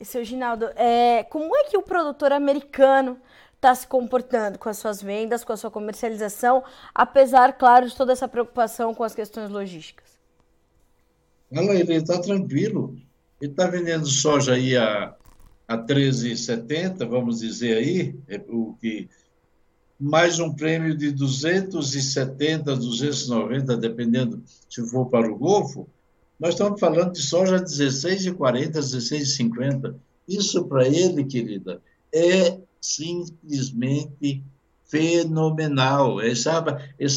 E, 0.00 0.04
seu 0.04 0.24
Ginaldo, 0.24 0.66
é, 0.76 1.22
como 1.24 1.54
é 1.56 1.64
que 1.64 1.76
o 1.76 1.82
produtor 1.82 2.32
americano 2.32 3.18
está 3.64 3.74
se 3.74 3.86
comportando 3.86 4.58
com 4.58 4.68
as 4.68 4.76
suas 4.76 5.00
vendas, 5.00 5.42
com 5.42 5.52
a 5.52 5.56
sua 5.56 5.70
comercialização, 5.70 6.62
apesar, 6.94 7.54
claro, 7.54 7.88
de 7.88 7.96
toda 7.96 8.12
essa 8.12 8.28
preocupação 8.28 8.94
com 8.94 9.02
as 9.02 9.14
questões 9.14 9.50
logísticas? 9.50 10.18
Ela, 11.50 11.74
ele 11.74 11.94
está 11.94 12.20
tranquilo. 12.20 12.94
Ele 13.40 13.50
está 13.50 13.66
vendendo 13.66 14.06
soja 14.06 14.52
aí 14.52 14.76
a, 14.76 15.14
a 15.66 15.78
13,70, 15.78 17.08
vamos 17.08 17.40
dizer 17.40 17.78
aí, 17.78 18.14
é 18.28 18.40
o 18.48 18.74
que 18.78 19.08
mais 19.98 20.38
um 20.38 20.52
prêmio 20.52 20.94
de 20.94 21.10
270, 21.10 22.76
290, 22.76 23.76
dependendo 23.76 24.42
se 24.68 24.86
for 24.88 25.06
para 25.06 25.30
o 25.30 25.38
Golfo, 25.38 25.88
nós 26.38 26.50
estamos 26.50 26.78
falando 26.78 27.12
de 27.12 27.22
soja 27.22 27.62
16,40, 27.62 28.72
16,50. 28.72 29.94
Isso 30.28 30.64
para 30.66 30.86
ele, 30.86 31.24
querida, 31.24 31.80
é 32.12 32.58
simplesmente 32.84 34.44
fenomenal. 34.84 36.20
Esse, 36.22 36.48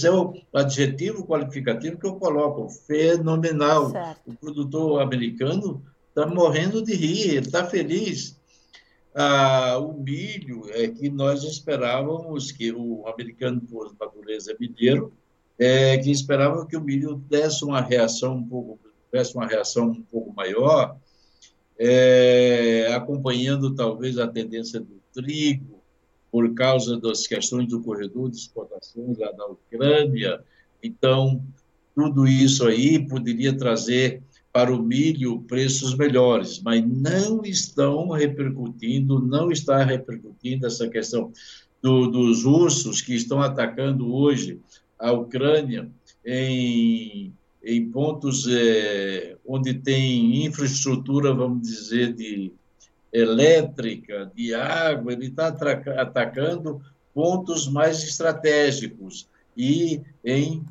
é 0.07 0.11
o 0.11 0.33
adjetivo 0.53 1.25
qualificativo 1.25 1.99
que 1.99 2.07
eu 2.07 2.15
coloco, 2.15 2.69
fenomenal. 2.69 3.91
Certo. 3.91 4.31
O 4.31 4.35
produtor 4.35 5.01
americano 5.01 5.83
está 6.09 6.25
morrendo 6.25 6.81
de 6.81 6.95
rir, 6.95 7.35
ele 7.35 7.45
está 7.45 7.65
feliz. 7.65 8.39
Ah, 9.13 9.77
o 9.79 9.93
milho 9.93 10.63
é 10.71 10.87
que 10.87 11.09
nós 11.09 11.43
esperávamos 11.43 12.51
que 12.51 12.71
o 12.71 13.05
americano, 13.07 13.61
por 13.61 13.93
natureza, 13.99 14.55
milheiro, 14.59 15.11
é, 15.59 15.97
que 15.97 16.11
esperava 16.11 16.65
que 16.65 16.77
o 16.77 16.81
milho 16.81 17.15
desse 17.29 17.65
uma 17.65 17.81
reação 17.81 18.35
um 18.35 18.47
pouco, 18.47 18.79
desse 19.11 19.35
uma 19.35 19.47
reação 19.47 19.87
um 19.87 20.03
pouco 20.03 20.33
maior, 20.33 20.97
é, 21.79 22.91
acompanhando 22.93 23.75
talvez 23.75 24.17
a 24.17 24.27
tendência 24.27 24.79
do 24.79 24.96
trigo, 25.17 25.81
por 26.31 26.53
causa 26.53 26.99
das 26.99 27.25
questões 27.25 27.67
do 27.67 27.81
corredor 27.81 28.29
de 28.29 28.37
exportações 28.37 29.17
lá 29.17 29.31
da 29.31 29.45
Ucrânia. 29.47 30.43
Então, 30.83 31.43
tudo 31.95 32.27
isso 32.27 32.67
aí 32.67 33.07
poderia 33.07 33.57
trazer 33.57 34.21
para 34.53 34.73
o 34.73 34.81
milho 34.81 35.41
preços 35.41 35.95
melhores, 35.95 36.61
mas 36.61 36.83
não 36.85 37.43
estão 37.43 38.09
repercutindo, 38.09 39.19
não 39.19 39.51
está 39.51 39.83
repercutindo 39.83 40.67
essa 40.67 40.87
questão 40.87 41.31
do, 41.81 42.07
dos 42.07 42.43
russos 42.43 43.01
que 43.01 43.15
estão 43.15 43.41
atacando 43.41 44.13
hoje 44.13 44.59
a 44.99 45.11
Ucrânia 45.11 45.89
em, 46.25 47.33
em 47.63 47.89
pontos 47.89 48.47
é, 48.47 49.37
onde 49.45 49.73
tem 49.75 50.45
infraestrutura, 50.45 51.33
vamos 51.33 51.67
dizer, 51.67 52.13
de 52.13 52.51
elétrica, 53.11 54.31
de 54.35 54.53
água, 54.53 55.13
ele 55.13 55.27
está 55.27 55.47
atacando 55.47 56.81
pontos 57.13 57.67
mais 57.67 58.03
estratégicos 58.03 59.27
e 59.55 60.01
em 60.23 60.63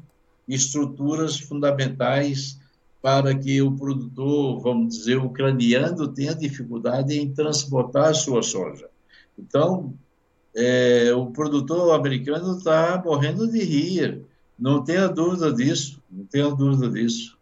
estruturas 0.49 1.38
fundamentais 1.38 2.59
para 3.03 3.35
que 3.37 3.61
o 3.62 3.72
produtor, 3.72 4.61
vamos 4.61 4.96
dizer, 4.96 5.16
ucraniano 5.18 6.09
tenha 6.09 6.35
dificuldade 6.35 7.18
em 7.18 7.33
transportar 7.33 8.11
a 8.11 8.14
sua 8.14 8.42
soja. 8.42 8.88
Então, 9.38 9.94
é, 10.55 11.12
o 11.14 11.27
produtor 11.27 11.94
americano 11.94 12.57
está 12.57 13.01
morrendo 13.05 13.46
de 13.46 13.62
rir, 13.62 14.25
não 14.59 14.83
tenha 14.83 15.09
dúvida 15.09 15.53
disso, 15.53 16.03
não 16.11 16.25
tenha 16.25 16.49
dúvida 16.51 16.88
disso. 16.88 17.37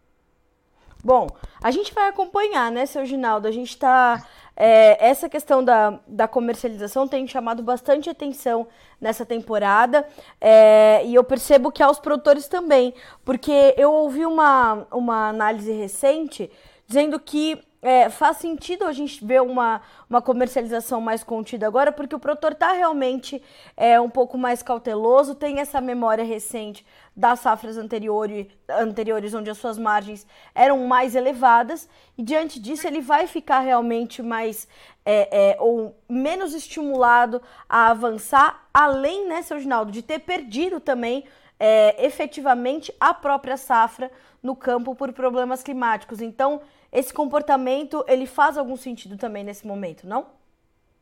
Bom, 1.03 1.29
a 1.63 1.71
gente 1.71 1.95
vai 1.95 2.09
acompanhar, 2.09 2.73
né, 2.73 2.87
seu 2.87 3.05
Ginaldo? 3.05 3.47
A 3.47 3.53
gente 3.53 3.69
está 3.69 4.27
é, 4.57 5.09
essa 5.09 5.29
questão 5.29 5.65
da, 5.65 5.99
da 6.07 6.29
comercialização 6.29 7.09
tem 7.09 7.27
chamado 7.27 7.63
bastante 7.63 8.09
atenção 8.09 8.67
nessa 9.01 9.27
temporada 9.27 10.07
é, 10.41 11.03
e 11.05 11.15
eu 11.15 11.25
percebo 11.25 11.73
que 11.73 11.83
aos 11.83 11.99
produtores 11.99 12.47
também, 12.47 12.95
porque 13.25 13.75
eu 13.77 13.93
ouvi 13.93 14.25
uma, 14.25 14.87
uma 14.93 15.29
análise 15.29 15.73
recente 15.73 16.51
dizendo 16.87 17.19
que 17.19 17.63
é, 17.85 18.09
faz 18.09 18.39
sentido 18.39 18.87
a 18.87 18.93
gente 18.93 19.23
ver 19.23 19.43
uma, 19.43 19.83
uma 20.09 20.23
comercialização 20.23 21.03
mais 21.03 21.23
contida 21.23 21.67
agora, 21.67 21.93
porque 21.93 22.17
o 22.17 22.19
produtor 22.19 22.53
está 22.53 22.73
realmente 22.73 23.43
é, 23.77 24.01
um 24.01 24.09
pouco 24.09 24.39
mais 24.39 24.63
cauteloso, 24.63 25.35
tem 25.35 25.61
essa 25.61 25.83
memória 25.83 26.25
recente 26.25 26.85
das 27.15 27.41
safras 27.41 27.77
anteriores, 27.77 28.47
anteriores, 28.71 29.35
onde 29.35 29.51
as 29.51 29.59
suas 29.59 29.77
margens 29.77 30.27
eram 30.55 30.87
mais 30.87 31.15
elevadas, 31.15 31.87
e 32.17 32.23
diante 32.23 32.59
disso 32.59 32.87
ele 32.87 33.03
vai 33.03 33.27
ficar 33.27 33.61
realmente 33.61 34.23
mais 34.23 34.67
é, 35.05 35.51
é, 35.51 35.57
ou 35.61 35.95
menos 36.09 36.55
estimulado 36.55 37.43
a 37.69 37.89
avançar, 37.89 38.67
além, 38.73 39.29
né, 39.29 39.43
seu 39.43 39.61
Ginaldo, 39.61 39.93
de 39.93 40.01
ter 40.01 40.21
perdido 40.21 40.81
também 40.81 41.25
é, 41.61 42.07
efetivamente 42.07 42.93
a 42.99 43.13
própria 43.13 43.59
safra 43.59 44.11
no 44.43 44.57
campo 44.57 44.95
por 44.95 45.13
problemas 45.13 45.63
climáticos. 45.63 46.23
Então, 46.23 46.63
esse 46.95 47.13
comportamento 47.13 48.05
ele 48.07 48.25
faz 48.25 48.57
algum 48.57 48.77
sentido 48.77 49.17
também 49.17 49.43
nesse 49.43 49.67
momento, 49.67 50.07
não? 50.07 50.27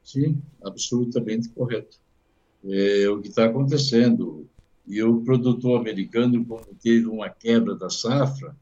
Sim, 0.03 0.41
absolutamente 0.65 1.51
correto. 1.51 1.99
É 2.65 3.09
o 3.11 3.21
que 3.21 3.29
está 3.29 3.45
acontecendo. 3.45 4.49
E 4.87 5.03
o 5.03 5.21
produtor 5.21 5.79
americano, 5.79 6.45
como 6.47 6.65
teve 6.83 7.07
uma 7.07 7.29
quebra 7.29 7.75
da 7.75 7.91
safra, 7.91 8.57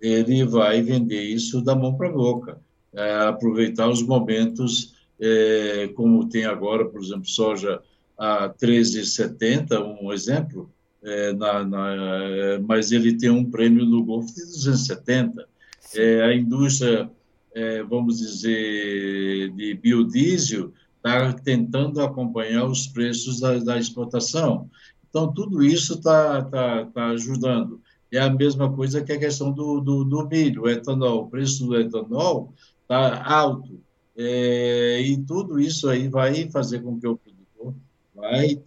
ele 0.00 0.44
vai 0.44 0.80
vender 0.80 1.22
isso 1.22 1.60
da 1.60 1.74
mão 1.74 1.94
para 1.96 2.08
a 2.08 2.12
boca, 2.12 2.60
é, 2.94 3.14
aproveitar 3.26 3.88
os 3.88 4.02
momentos, 4.02 4.94
é, 5.20 5.90
como 5.94 6.28
tem 6.28 6.44
agora, 6.44 6.86
por 6.86 7.02
exemplo, 7.02 7.26
soja 7.26 7.82
a 8.16 8.48
13,70, 8.48 10.00
um 10.00 10.12
exemplo, 10.12 10.70
é, 11.02 11.32
na, 11.32 11.64
na, 11.64 11.94
é, 11.94 12.58
mas 12.58 12.92
ele 12.92 13.16
tem 13.16 13.30
um 13.30 13.44
prêmio 13.44 13.84
no 13.84 14.04
Golfo 14.04 14.28
de 14.28 14.42
270 14.44 15.46
é, 15.94 16.22
a 16.22 16.34
indústria, 16.34 17.10
é, 17.54 17.82
vamos 17.82 18.18
dizer, 18.18 19.50
de 19.52 19.74
biodiesel 19.74 20.72
está 20.96 21.32
tentando 21.32 22.00
acompanhar 22.00 22.66
os 22.66 22.86
preços 22.86 23.40
da, 23.40 23.58
da 23.58 23.78
exportação. 23.78 24.68
Então, 25.08 25.32
tudo 25.32 25.62
isso 25.62 25.94
está 25.94 26.42
tá, 26.42 26.86
tá 26.86 27.06
ajudando. 27.08 27.80
É 28.12 28.18
a 28.18 28.30
mesma 28.30 28.72
coisa 28.72 29.02
que 29.02 29.12
a 29.12 29.18
questão 29.18 29.52
do, 29.52 29.80
do, 29.80 30.04
do 30.04 30.26
milho, 30.26 30.62
o 30.62 30.68
etanol. 30.68 31.22
O 31.22 31.30
preço 31.30 31.66
do 31.66 31.78
etanol 31.78 32.52
está 32.82 33.24
alto. 33.24 33.80
É, 34.16 35.00
e 35.00 35.16
tudo 35.18 35.60
isso 35.60 35.88
aí 35.88 36.08
vai 36.08 36.50
fazer 36.50 36.80
com 36.80 36.98
que 36.98 37.06
o 37.06 37.16
produtor 37.16 37.74
vai, 38.14 38.58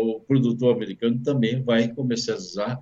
o 0.00 0.20
produtor 0.20 0.74
americano 0.74 1.18
também 1.24 1.62
vai 1.62 1.88
comercializar 1.88 2.80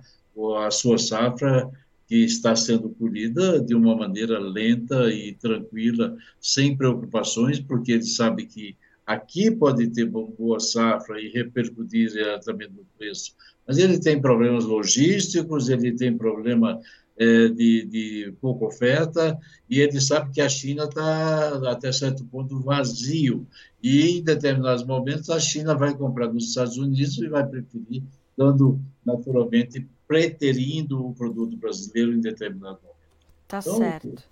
a 0.59 0.71
sua 0.71 0.97
safra 0.97 1.69
que 2.11 2.25
está 2.25 2.53
sendo 2.57 2.89
colhida 2.89 3.61
de 3.61 3.73
uma 3.73 3.95
maneira 3.95 4.37
lenta 4.37 5.09
e 5.09 5.33
tranquila, 5.35 6.13
sem 6.41 6.75
preocupações, 6.75 7.57
porque 7.61 7.93
ele 7.93 8.03
sabe 8.03 8.47
que 8.47 8.75
aqui 9.07 9.49
pode 9.49 9.87
ter 9.91 10.07
boa 10.07 10.59
safra 10.59 11.21
e 11.21 11.29
repercutir 11.29 12.09
diretamente 12.09 12.73
no 12.73 12.85
preço. 12.97 13.33
Mas 13.65 13.77
ele 13.77 13.97
tem 13.97 14.19
problemas 14.19 14.65
logísticos, 14.65 15.69
ele 15.69 15.93
tem 15.93 16.17
problema 16.17 16.81
é, 17.17 17.47
de, 17.47 17.85
de 17.85 18.33
pouca 18.41 18.65
oferta, 18.65 19.39
e 19.69 19.79
ele 19.79 20.01
sabe 20.01 20.33
que 20.33 20.41
a 20.41 20.49
China 20.49 20.83
está, 20.83 21.71
até 21.71 21.93
certo 21.93 22.25
ponto, 22.25 22.59
vazio. 22.59 23.47
E, 23.81 24.17
em 24.17 24.21
determinados 24.21 24.83
momentos, 24.83 25.29
a 25.29 25.39
China 25.39 25.75
vai 25.75 25.95
comprar 25.95 26.27
dos 26.27 26.49
Estados 26.49 26.75
Unidos 26.75 27.17
e 27.19 27.29
vai 27.29 27.47
preferir, 27.47 28.03
dando, 28.37 28.81
naturalmente, 29.05 29.87
preterindo 30.11 31.07
o 31.07 31.13
produto 31.13 31.55
brasileiro 31.55 32.11
em 32.11 32.19
determinado 32.19 32.81
momento. 32.81 32.97
Tá 33.47 33.59
então, 33.59 33.77
certo. 33.77 34.23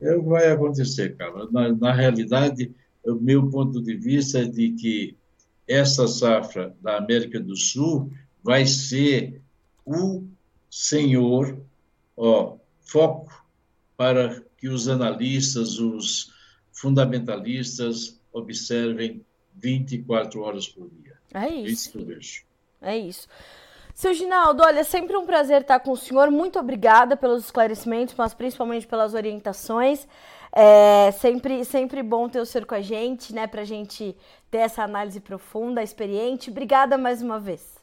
É 0.00 0.16
o 0.16 0.22
que 0.22 0.28
vai 0.30 0.50
acontecer, 0.50 1.14
cara. 1.14 1.46
Na, 1.50 1.70
na 1.74 1.92
realidade, 1.92 2.74
o 3.04 3.16
meu 3.16 3.46
ponto 3.50 3.82
de 3.82 3.94
vista 3.94 4.38
é 4.38 4.44
de 4.46 4.70
que 4.70 5.14
essa 5.68 6.08
safra 6.08 6.74
da 6.80 6.96
América 6.96 7.38
do 7.38 7.54
Sul 7.54 8.10
vai 8.42 8.64
ser 8.64 9.42
o 9.84 10.24
senhor, 10.70 11.60
ó, 12.16 12.56
foco 12.80 13.46
para 13.94 14.42
que 14.56 14.70
os 14.70 14.88
analistas, 14.88 15.78
os 15.78 16.32
fundamentalistas 16.72 18.18
observem 18.32 19.22
24 19.54 20.40
horas 20.40 20.66
por 20.66 20.88
dia. 20.88 21.18
É 21.34 21.46
isso. 21.46 21.66
É 21.66 21.70
isso 21.70 21.92
que 21.92 21.98
eu 21.98 22.06
vejo. 22.06 22.42
É 22.80 22.98
isso. 22.98 23.28
Seu 23.96 24.12
Ginaldo, 24.12 24.62
olha, 24.62 24.84
sempre 24.84 25.16
um 25.16 25.24
prazer 25.24 25.62
estar 25.62 25.80
com 25.80 25.92
o 25.92 25.96
senhor. 25.96 26.30
Muito 26.30 26.58
obrigada 26.58 27.16
pelos 27.16 27.46
esclarecimentos, 27.46 28.14
mas 28.14 28.34
principalmente 28.34 28.86
pelas 28.86 29.14
orientações. 29.14 30.06
É 30.52 31.10
sempre, 31.12 31.64
sempre 31.64 32.02
bom 32.02 32.28
ter 32.28 32.38
o 32.38 32.44
senhor 32.44 32.66
com 32.66 32.74
a 32.74 32.82
gente, 32.82 33.34
né, 33.34 33.46
para 33.46 33.62
a 33.62 33.64
gente 33.64 34.14
ter 34.50 34.58
essa 34.58 34.82
análise 34.82 35.18
profunda, 35.18 35.82
experiente. 35.82 36.50
Obrigada 36.50 36.98
mais 36.98 37.22
uma 37.22 37.40
vez. 37.40 37.82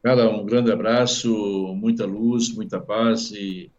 Cara, 0.00 0.28
um 0.28 0.46
grande 0.46 0.70
abraço, 0.70 1.28
muita 1.74 2.06
luz, 2.06 2.54
muita 2.54 2.78
paz 2.78 3.32
e 3.32 3.72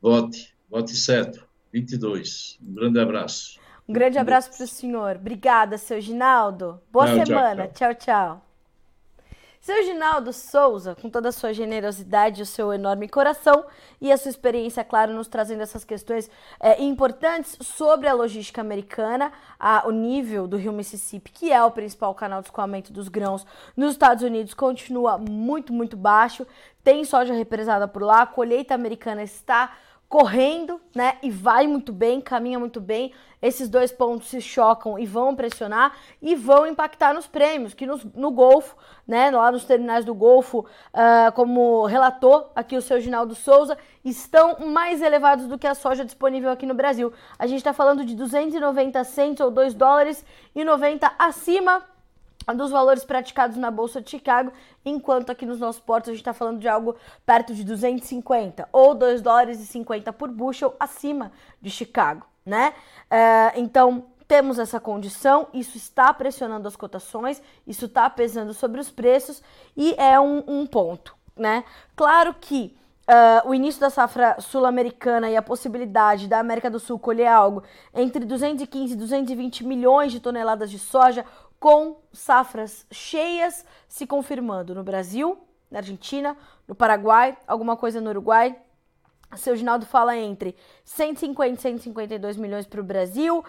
vote, 0.00 0.54
vote 0.70 0.96
certo, 0.96 1.46
22. 1.70 2.58
Um 2.66 2.72
grande 2.72 2.98
abraço. 2.98 3.60
Um 3.86 3.92
grande 3.92 4.16
abraço 4.16 4.50
para 4.56 4.64
o 4.64 4.66
senhor. 4.66 5.16
Obrigada, 5.16 5.76
seu 5.76 6.00
Ginaldo. 6.00 6.80
Boa 6.90 7.06
Não, 7.06 7.26
semana. 7.26 7.66
tchau. 7.66 7.92
tchau. 7.92 7.94
tchau. 7.94 8.47
Seu 9.68 9.84
Ginaldo 9.84 10.32
Souza, 10.32 10.94
com 10.94 11.10
toda 11.10 11.28
a 11.28 11.32
sua 11.32 11.52
generosidade, 11.52 12.40
o 12.40 12.46
seu 12.46 12.72
enorme 12.72 13.06
coração 13.06 13.66
e 14.00 14.10
a 14.10 14.16
sua 14.16 14.30
experiência, 14.30 14.82
claro, 14.82 15.12
nos 15.12 15.28
trazendo 15.28 15.60
essas 15.60 15.84
questões 15.84 16.30
é, 16.58 16.82
importantes 16.82 17.54
sobre 17.60 18.08
a 18.08 18.14
logística 18.14 18.62
americana, 18.62 19.30
a, 19.60 19.86
o 19.86 19.90
nível 19.90 20.48
do 20.48 20.56
rio 20.56 20.72
Mississippi, 20.72 21.30
que 21.30 21.52
é 21.52 21.62
o 21.62 21.70
principal 21.70 22.14
canal 22.14 22.40
de 22.40 22.46
escoamento 22.46 22.94
dos 22.94 23.08
grãos 23.08 23.44
nos 23.76 23.92
Estados 23.92 24.24
Unidos, 24.24 24.54
continua 24.54 25.18
muito, 25.18 25.70
muito 25.70 25.98
baixo. 25.98 26.46
Tem 26.82 27.04
soja 27.04 27.34
represada 27.34 27.86
por 27.86 28.00
lá, 28.00 28.22
a 28.22 28.26
colheita 28.26 28.74
americana 28.74 29.22
está 29.22 29.76
correndo, 30.08 30.80
né? 30.94 31.18
E 31.22 31.30
vai 31.30 31.66
muito 31.66 31.92
bem, 31.92 32.20
caminha 32.20 32.58
muito 32.58 32.80
bem. 32.80 33.12
Esses 33.40 33.68
dois 33.68 33.92
pontos 33.92 34.28
se 34.28 34.40
chocam 34.40 34.98
e 34.98 35.04
vão 35.04 35.36
pressionar 35.36 35.94
e 36.20 36.34
vão 36.34 36.66
impactar 36.66 37.12
nos 37.12 37.26
prêmios, 37.26 37.74
que 37.74 37.86
no, 37.86 38.00
no 38.14 38.30
Golfo, 38.30 38.74
né? 39.06 39.30
Lá 39.30 39.52
nos 39.52 39.64
terminais 39.64 40.04
do 40.04 40.14
Golfo, 40.14 40.60
uh, 40.60 41.32
como 41.34 41.84
relatou 41.84 42.50
aqui 42.56 42.76
o 42.76 42.82
seu 42.82 43.00
Ginaldo 43.00 43.34
Souza, 43.34 43.76
estão 44.02 44.56
mais 44.60 45.02
elevados 45.02 45.46
do 45.46 45.58
que 45.58 45.66
a 45.66 45.74
soja 45.74 46.04
disponível 46.04 46.50
aqui 46.50 46.64
no 46.64 46.74
Brasil. 46.74 47.12
A 47.38 47.46
gente 47.46 47.58
está 47.58 47.74
falando 47.74 48.04
de 48.04 48.16
290 48.16 49.04
centos 49.04 49.44
ou 49.44 49.50
2 49.50 49.74
dólares 49.74 50.24
e 50.54 50.64
90 50.64 51.12
acima 51.18 51.84
dos 52.54 52.70
valores 52.70 53.04
praticados 53.04 53.56
na 53.56 53.70
Bolsa 53.70 54.00
de 54.00 54.10
Chicago, 54.10 54.52
enquanto 54.84 55.30
aqui 55.30 55.44
nos 55.44 55.58
nossos 55.58 55.80
portos 55.80 56.08
a 56.08 56.12
gente 56.12 56.20
está 56.20 56.32
falando 56.32 56.58
de 56.58 56.68
algo 56.68 56.96
perto 57.24 57.54
de 57.54 57.64
250 57.64 58.68
ou 58.72 58.94
2 58.94 59.22
dólares 59.22 59.60
e 59.60 59.66
50 59.66 60.12
por 60.12 60.30
bushel 60.30 60.74
acima 60.78 61.32
de 61.60 61.70
Chicago, 61.70 62.26
né? 62.44 62.74
É, 63.10 63.52
então 63.56 64.06
temos 64.26 64.58
essa 64.58 64.78
condição, 64.78 65.48
isso 65.54 65.76
está 65.76 66.12
pressionando 66.12 66.68
as 66.68 66.76
cotações, 66.76 67.42
isso 67.66 67.86
está 67.86 68.08
pesando 68.10 68.52
sobre 68.52 68.80
os 68.80 68.90
preços 68.90 69.42
e 69.74 69.94
é 69.94 70.20
um, 70.20 70.44
um 70.46 70.66
ponto, 70.66 71.16
né? 71.36 71.64
Claro 71.96 72.34
que 72.38 72.76
Uh, 73.08 73.48
o 73.48 73.54
início 73.54 73.80
da 73.80 73.88
safra 73.88 74.36
sul-americana 74.38 75.30
e 75.30 75.36
a 75.36 75.40
possibilidade 75.40 76.28
da 76.28 76.38
América 76.38 76.70
do 76.70 76.78
Sul 76.78 76.98
colher 76.98 77.26
algo 77.26 77.62
entre 77.94 78.22
215 78.26 78.92
e 78.92 78.96
220 78.96 79.64
milhões 79.64 80.12
de 80.12 80.20
toneladas 80.20 80.70
de 80.70 80.78
soja 80.78 81.24
com 81.58 81.96
safras 82.12 82.86
cheias 82.90 83.64
se 83.88 84.06
confirmando 84.06 84.74
no 84.74 84.84
Brasil, 84.84 85.38
na 85.70 85.80
Argentina, 85.80 86.36
no 86.66 86.74
Paraguai, 86.74 87.36
alguma 87.46 87.76
coisa 87.76 88.00
no 88.00 88.10
Uruguai. 88.10 88.56
Seu 89.36 89.54
Ginaldo 89.54 89.84
fala 89.84 90.16
entre 90.16 90.56
150 90.84 91.54
e 91.54 91.60
152 91.60 92.36
milhões 92.38 92.66
para 92.66 92.80
o 92.80 92.84
Brasil, 92.84 93.44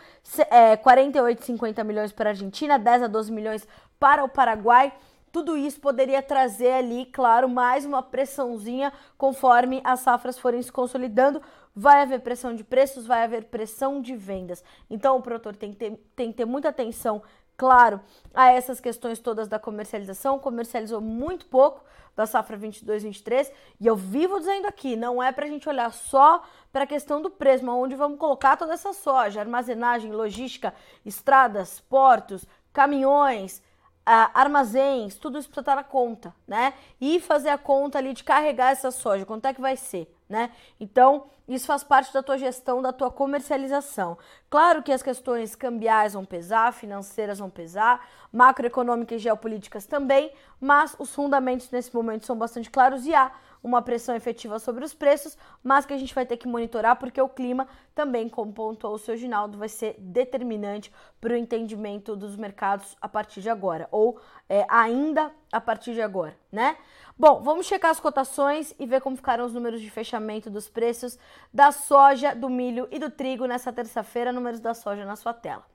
é, 0.50 0.76
48 0.76 1.42
e 1.42 1.46
50 1.46 1.84
milhões 1.86 2.12
para 2.12 2.30
a 2.30 2.32
Argentina, 2.32 2.78
10 2.78 3.04
a 3.04 3.08
12 3.08 3.32
milhões 3.32 3.66
para 3.98 4.24
o 4.24 4.28
Paraguai. 4.28 4.92
Tudo 5.32 5.56
isso 5.56 5.80
poderia 5.80 6.22
trazer 6.22 6.72
ali, 6.72 7.06
claro, 7.06 7.48
mais 7.48 7.86
uma 7.86 8.02
pressãozinha 8.02 8.92
conforme 9.18 9.80
as 9.84 10.02
safras 10.02 10.38
forem 10.38 10.62
se 10.62 10.72
consolidando. 10.72 11.42
Vai 11.74 12.02
haver 12.02 12.20
pressão 12.22 12.54
de 12.54 12.64
preços, 12.64 13.06
vai 13.06 13.24
haver 13.24 13.46
pressão 13.46 14.02
de 14.02 14.16
vendas. 14.16 14.64
Então 14.90 15.16
o 15.18 15.22
produtor 15.22 15.56
tem 15.56 15.72
que 15.72 15.78
ter, 15.78 16.12
tem 16.16 16.32
que 16.32 16.38
ter 16.38 16.46
muita 16.46 16.70
atenção 16.70 17.22
claro, 17.60 18.00
a 18.34 18.54
essas 18.54 18.80
questões 18.80 19.20
todas 19.20 19.50
da 19.50 19.60
comercialização, 19.60 20.40
comercializou 20.40 21.02
muito 21.02 21.46
pouco 21.46 21.84
da 22.16 22.26
safra 22.26 22.58
22-23, 22.58 23.52
e 23.82 23.86
eu 23.86 23.98
vivo 23.98 24.40
dizendo 24.40 24.66
aqui, 24.66 24.96
não 24.96 25.22
é 25.22 25.30
para 25.34 25.46
a 25.46 25.50
gente 25.50 25.68
olhar 25.68 25.92
só 25.92 26.42
para 26.72 26.86
a 26.86 26.88
questão 26.88 27.22
do 27.22 27.30
preço, 27.30 27.70
onde 27.70 27.96
vamos 27.96 28.18
colocar 28.18 28.56
toda 28.56 28.74
essa 28.74 28.94
soja, 28.94 29.42
armazenagem, 29.42 30.14
logística, 30.14 30.74
estradas, 31.06 31.82
portos, 31.82 32.46
caminhões, 32.72 33.62
uh, 34.10 34.32
armazéns, 34.34 35.16
tudo 35.16 35.38
isso 35.38 35.48
precisa 35.48 35.62
estar 35.62 35.76
na 35.76 35.84
conta, 35.84 36.34
né? 36.48 36.74
E 37.00 37.20
fazer 37.20 37.50
a 37.50 37.58
conta 37.58 38.00
ali 38.00 38.14
de 38.14 38.24
carregar 38.24 38.72
essa 38.72 38.90
soja, 38.90 39.26
quanto 39.26 39.46
é 39.46 39.54
que 39.54 39.62
vai 39.62 39.78
ser, 39.78 40.12
né? 40.28 40.52
Então, 40.80 41.26
isso 41.48 41.68
faz 41.68 41.84
parte 41.84 42.12
da 42.12 42.24
tua 42.24 42.38
gestão, 42.38 42.82
da 42.82 42.92
tua 42.92 43.12
comercialização. 43.12 44.18
Claro 44.50 44.82
que 44.82 44.92
as 44.92 45.04
questões 45.04 45.56
cambiais 45.56 46.14
vão 46.14 46.26
pesar, 46.26 46.74
financeiras 46.74 47.38
vão 47.38 47.50
pesar, 47.50 48.08
macroeconômicas 48.32 49.18
e 49.18 49.24
geopolíticas 49.24 49.86
também, 49.86 50.32
mas 50.60 50.96
os 50.98 51.14
fundamentos 51.14 51.70
nesse 51.70 51.94
momento 51.94 52.26
são 52.26 52.36
bastante 52.36 52.70
claros 52.70 53.06
e 53.06 53.14
há 53.14 53.32
uma 53.64 53.82
pressão 53.82 54.16
efetiva 54.16 54.60
sobre 54.60 54.84
os 54.84 54.94
preços, 54.94 55.38
mas 55.64 55.86
que 55.86 55.94
a 55.94 55.98
gente 55.98 56.16
vai 56.16 56.26
ter 56.26 56.38
que 56.38 56.48
monitorar 56.48 56.96
porque 56.98 57.22
o 57.22 57.30
clima 57.30 57.68
também, 57.94 58.30
como 58.30 58.54
pontuou 58.54 58.96
o 58.96 59.00
seu 59.00 59.18
Ginaldo, 59.18 59.58
vai 59.58 59.70
ser 59.70 59.96
determinante 60.00 60.92
para 61.20 61.34
o 61.34 61.38
entendimento 61.38 62.16
dos 62.16 62.36
mercados 62.36 62.96
a 63.02 63.10
partir 63.10 63.42
de 63.42 63.50
agora, 63.50 63.88
ou 63.92 64.20
é, 64.48 64.66
ainda 64.70 65.32
a 65.52 65.60
partir 65.60 65.94
de 65.94 66.02
agora, 66.02 66.36
né? 66.52 66.78
Bom, 67.18 67.42
vamos 67.42 67.66
checar 67.66 67.92
as 67.92 68.00
cotações 68.00 68.74
e 68.80 68.86
ver 68.86 69.02
como 69.02 69.18
ficaram 69.18 69.46
os 69.46 69.54
números 69.54 69.82
de 69.82 69.90
fechamento 69.90 70.50
dos 70.50 70.70
preços 70.70 71.20
da 71.54 71.70
soja, 71.72 72.34
do 72.34 72.50
milho 72.50 72.88
e 72.90 72.98
do 72.98 73.10
trigo 73.10 73.46
nessa 73.46 73.74
terça-feira, 73.74 74.32
números 74.32 74.62
da 74.62 74.74
soja 74.74 75.04
na 75.04 75.18
sua 75.18 75.34
tela. 75.34 75.66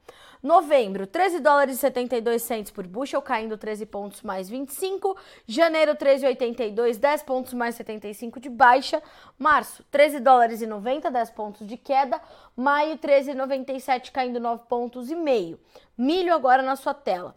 Novembro, 0.43 1.07
13 1.07 1.41
dólares 1.41 1.77
e 1.77 1.79
72 1.79 2.43
centos 2.43 2.71
por 2.71 2.87
bushel, 2.87 3.23
caindo 3.23 3.57
13 3.57 3.87
pontos 3.87 4.21
mais 4.21 4.49
25. 4.49 5.17
Janeiro, 5.47 5.95
13,82, 5.95 6.99
10 6.99 7.23
pontos 7.23 7.55
mais 7.55 7.75
75 7.77 8.39
de 8.39 8.51
baixa. 8.51 9.03
Março, 9.39 9.83
13 9.91 10.21
dólares 10.21 10.61
e 10.61 10.67
90, 10.67 11.11
10 11.11 11.31
pontos 11.31 11.67
de 11.67 11.79
queda. 11.79 12.21
Maio, 12.55 12.99
13,97, 12.99 14.13
caindo 14.13 14.39
9 14.39 14.65
pontos 14.69 15.11
e 15.11 15.15
meio. 15.15 15.59
Milho 15.97 16.35
agora 16.35 16.63
na 16.63 16.77
sua 16.77 16.93
tela. 16.93 17.35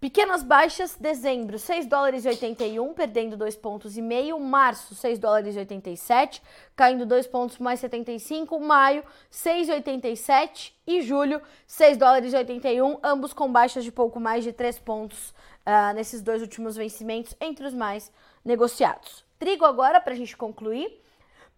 Pequenas 0.00 0.42
baixas, 0.42 0.96
dezembro, 0.98 1.58
6 1.58 1.84
dólares 1.84 2.24
e 2.24 2.28
81, 2.28 2.94
perdendo 2.94 3.36
2 3.36 3.54
pontos 3.56 3.98
meio. 3.98 4.40
Março, 4.40 4.94
6 4.94 5.18
dólares 5.18 5.54
e 5.54 5.58
87, 5.58 6.42
caindo 6.74 7.04
2 7.04 7.26
pontos 7.26 7.58
mais 7.58 7.80
75. 7.80 8.58
Maio, 8.58 9.04
6,87 9.30 10.72
e 10.86 11.02
julho, 11.02 11.42
6 11.66 11.98
dólares 11.98 12.32
e 12.32 12.36
81, 12.36 12.98
ambos 13.04 13.34
com 13.34 13.52
baixas 13.52 13.84
de 13.84 13.92
pouco 13.92 14.18
mais 14.18 14.42
de 14.42 14.54
3 14.54 14.78
pontos 14.78 15.34
uh, 15.66 15.94
nesses 15.94 16.22
dois 16.22 16.40
últimos 16.40 16.76
vencimentos, 16.76 17.36
entre 17.38 17.66
os 17.66 17.74
mais 17.74 18.10
negociados. 18.42 19.22
Trigo 19.38 19.66
agora, 19.66 20.00
para 20.00 20.14
a 20.14 20.16
gente 20.16 20.34
concluir. 20.34 20.98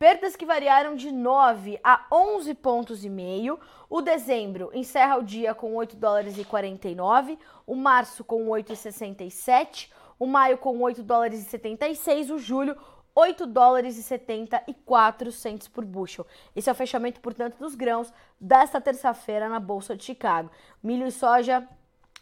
Perdas 0.03 0.35
que 0.35 0.45
variaram 0.45 0.97
de 0.97 1.12
9 1.12 1.79
a 1.81 2.07
11 2.11 2.55
pontos 2.55 3.05
e 3.05 3.09
meio. 3.09 3.57
O 3.88 4.01
dezembro 4.01 4.69
encerra 4.75 5.17
o 5.17 5.23
dia 5.23 5.55
com 5.55 5.77
8 5.77 5.95
dólares 5.95 6.37
e 6.37 6.45
49, 6.45 7.38
o 7.65 7.77
março 7.77 8.25
com 8.25 8.49
8,67, 8.49 9.93
o 10.19 10.27
maio 10.27 10.59
com 10.59 10.77
8 10.81 11.05
dólares 11.05 11.43
e 11.43 11.45
76, 11.45 12.31
o 12.31 12.38
julho 12.38 12.77
8 13.15 13.47
dólares 13.47 13.97
e 13.97 14.03
74 14.03 15.31
centos 15.31 15.69
por 15.69 15.85
bushel. 15.85 16.27
Esse 16.57 16.69
é 16.69 16.73
o 16.73 16.75
fechamento, 16.75 17.21
portanto, 17.21 17.57
dos 17.59 17.77
grãos 17.77 18.12
desta 18.41 18.81
terça-feira 18.81 19.49
na 19.49 19.61
Bolsa 19.61 19.95
de 19.95 20.03
Chicago. 20.03 20.51
Milho 20.83 21.07
e 21.07 21.12
soja 21.12 21.65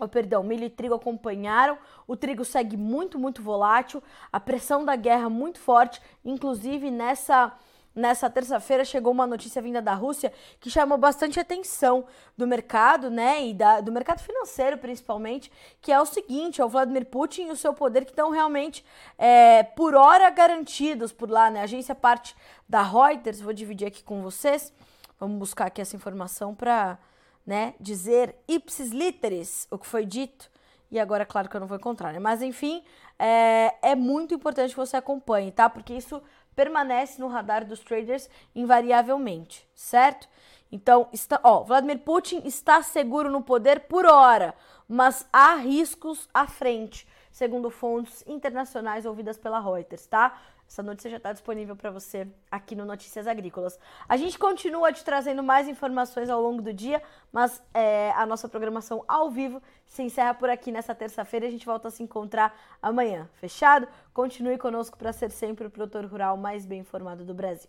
Oh, 0.03 0.09
perdão, 0.09 0.43
milho 0.43 0.65
e 0.65 0.71
trigo 0.71 0.95
acompanharam. 0.95 1.77
O 2.07 2.17
trigo 2.17 2.43
segue 2.43 2.75
muito, 2.75 3.19
muito 3.19 3.43
volátil. 3.43 4.03
A 4.33 4.41
pressão 4.41 4.83
da 4.83 4.97
guerra 4.97 5.29
muito 5.29 5.59
forte. 5.59 6.01
Inclusive, 6.25 6.91
nessa 6.91 7.53
Nessa 7.95 8.31
terça-feira 8.31 8.85
chegou 8.85 9.13
uma 9.13 9.27
notícia 9.27 9.61
vinda 9.61 9.83
da 9.83 9.95
Rússia 9.95 10.33
que 10.61 10.71
chamou 10.71 10.97
bastante 10.97 11.41
atenção 11.41 12.05
do 12.37 12.47
mercado, 12.47 13.11
né, 13.11 13.45
e 13.47 13.53
da, 13.53 13.81
do 13.81 13.91
mercado 13.91 14.21
financeiro 14.21 14.79
principalmente, 14.79 15.51
que 15.81 15.91
é 15.91 16.01
o 16.01 16.07
seguinte: 16.07 16.61
é 16.61 16.65
o 16.65 16.69
Vladimir 16.69 17.07
Putin 17.07 17.49
e 17.49 17.51
o 17.51 17.57
seu 17.57 17.75
poder 17.75 18.05
que 18.05 18.13
estão 18.13 18.31
realmente 18.31 18.85
é, 19.19 19.65
por 19.65 19.97
hora 19.97 20.31
garantidos 20.31 21.13
por 21.13 21.29
lá, 21.29 21.51
né? 21.51 21.61
A 21.61 21.65
agência 21.65 21.95
parte 21.95 22.37
da 22.69 22.81
Reuters, 22.81 23.41
vou 23.41 23.53
dividir 23.53 23.89
aqui 23.89 24.05
com 24.05 24.23
vocês. 24.23 24.73
Vamos 25.19 25.39
buscar 25.39 25.67
aqui 25.67 25.83
essa 25.83 25.97
informação 25.97 26.55
para, 26.55 26.97
né, 27.45 27.75
dizer 27.79 28.37
ipsis 28.47 28.91
literis 28.91 29.67
o 29.71 29.77
que 29.77 29.87
foi 29.87 30.07
dito. 30.07 30.49
E 30.91 30.99
agora, 30.99 31.25
claro 31.25 31.49
que 31.49 31.55
eu 31.55 31.61
não 31.61 31.69
vou 31.69 31.77
encontrar, 31.77 32.13
né? 32.13 32.19
Mas 32.19 32.43
enfim, 32.43 32.83
é, 33.19 33.75
é 33.83 33.95
muito 33.95 34.35
importante 34.35 34.71
que 34.71 34.77
você 34.77 34.97
acompanhe, 34.97 35.53
tá? 35.53 35.69
Porque 35.69 35.93
isso 35.93 36.23
permanece 36.55 37.21
no 37.21 37.29
radar 37.29 37.65
dos 37.65 37.81
traders 37.81 38.29
invariavelmente, 38.55 39.69
certo? 39.75 40.29
Então, 40.73 41.09
está, 41.13 41.41
ó, 41.43 41.65
Vladimir 41.65 41.99
Putin 41.99 42.43
está 42.45 42.83
seguro 42.83 43.31
no 43.31 43.43
poder 43.43 43.81
por 43.81 44.07
hora, 44.07 44.55
mas 44.89 45.27
há 45.33 45.55
riscos 45.57 46.29
à 46.33 46.47
frente, 46.47 47.07
segundo 47.33 47.71
fontes 47.71 48.25
internacionais 48.27 49.05
ouvidas 49.05 49.37
pela 49.37 49.61
Reuters, 49.61 50.07
tá? 50.07 50.39
Essa 50.71 50.85
notícia 50.85 51.11
já 51.11 51.17
está 51.17 51.33
disponível 51.33 51.75
para 51.75 51.91
você 51.91 52.29
aqui 52.49 52.77
no 52.77 52.85
Notícias 52.85 53.27
Agrícolas. 53.27 53.77
A 54.09 54.17
gente 54.17 54.39
continua 54.39 54.93
te 54.93 55.05
trazendo 55.05 55.43
mais 55.43 55.67
informações 55.67 56.31
ao 56.31 56.41
longo 56.41 56.63
do 56.63 56.73
dia, 56.73 57.03
mas 57.33 57.61
é, 57.75 58.13
a 58.13 58.25
nossa 58.25 58.49
programação 58.49 59.05
ao 59.09 59.29
vivo 59.33 59.61
se 59.85 60.01
encerra 60.01 60.33
por 60.33 60.49
aqui 60.49 60.71
nessa 60.71 60.95
terça-feira. 60.95 61.49
A 61.49 61.51
gente 61.51 61.67
volta 61.67 61.89
a 61.89 61.91
se 61.91 62.05
encontrar 62.05 62.57
amanhã. 62.81 63.29
Fechado? 63.35 63.89
Continue 64.15 64.59
conosco 64.59 64.97
para 64.97 65.13
ser 65.13 65.33
sempre 65.33 65.67
o 65.67 65.71
produtor 65.71 66.05
rural 66.05 66.37
mais 66.37 66.65
bem 66.65 66.79
informado 66.79 67.25
do 67.25 67.35
Brasil. 67.35 67.69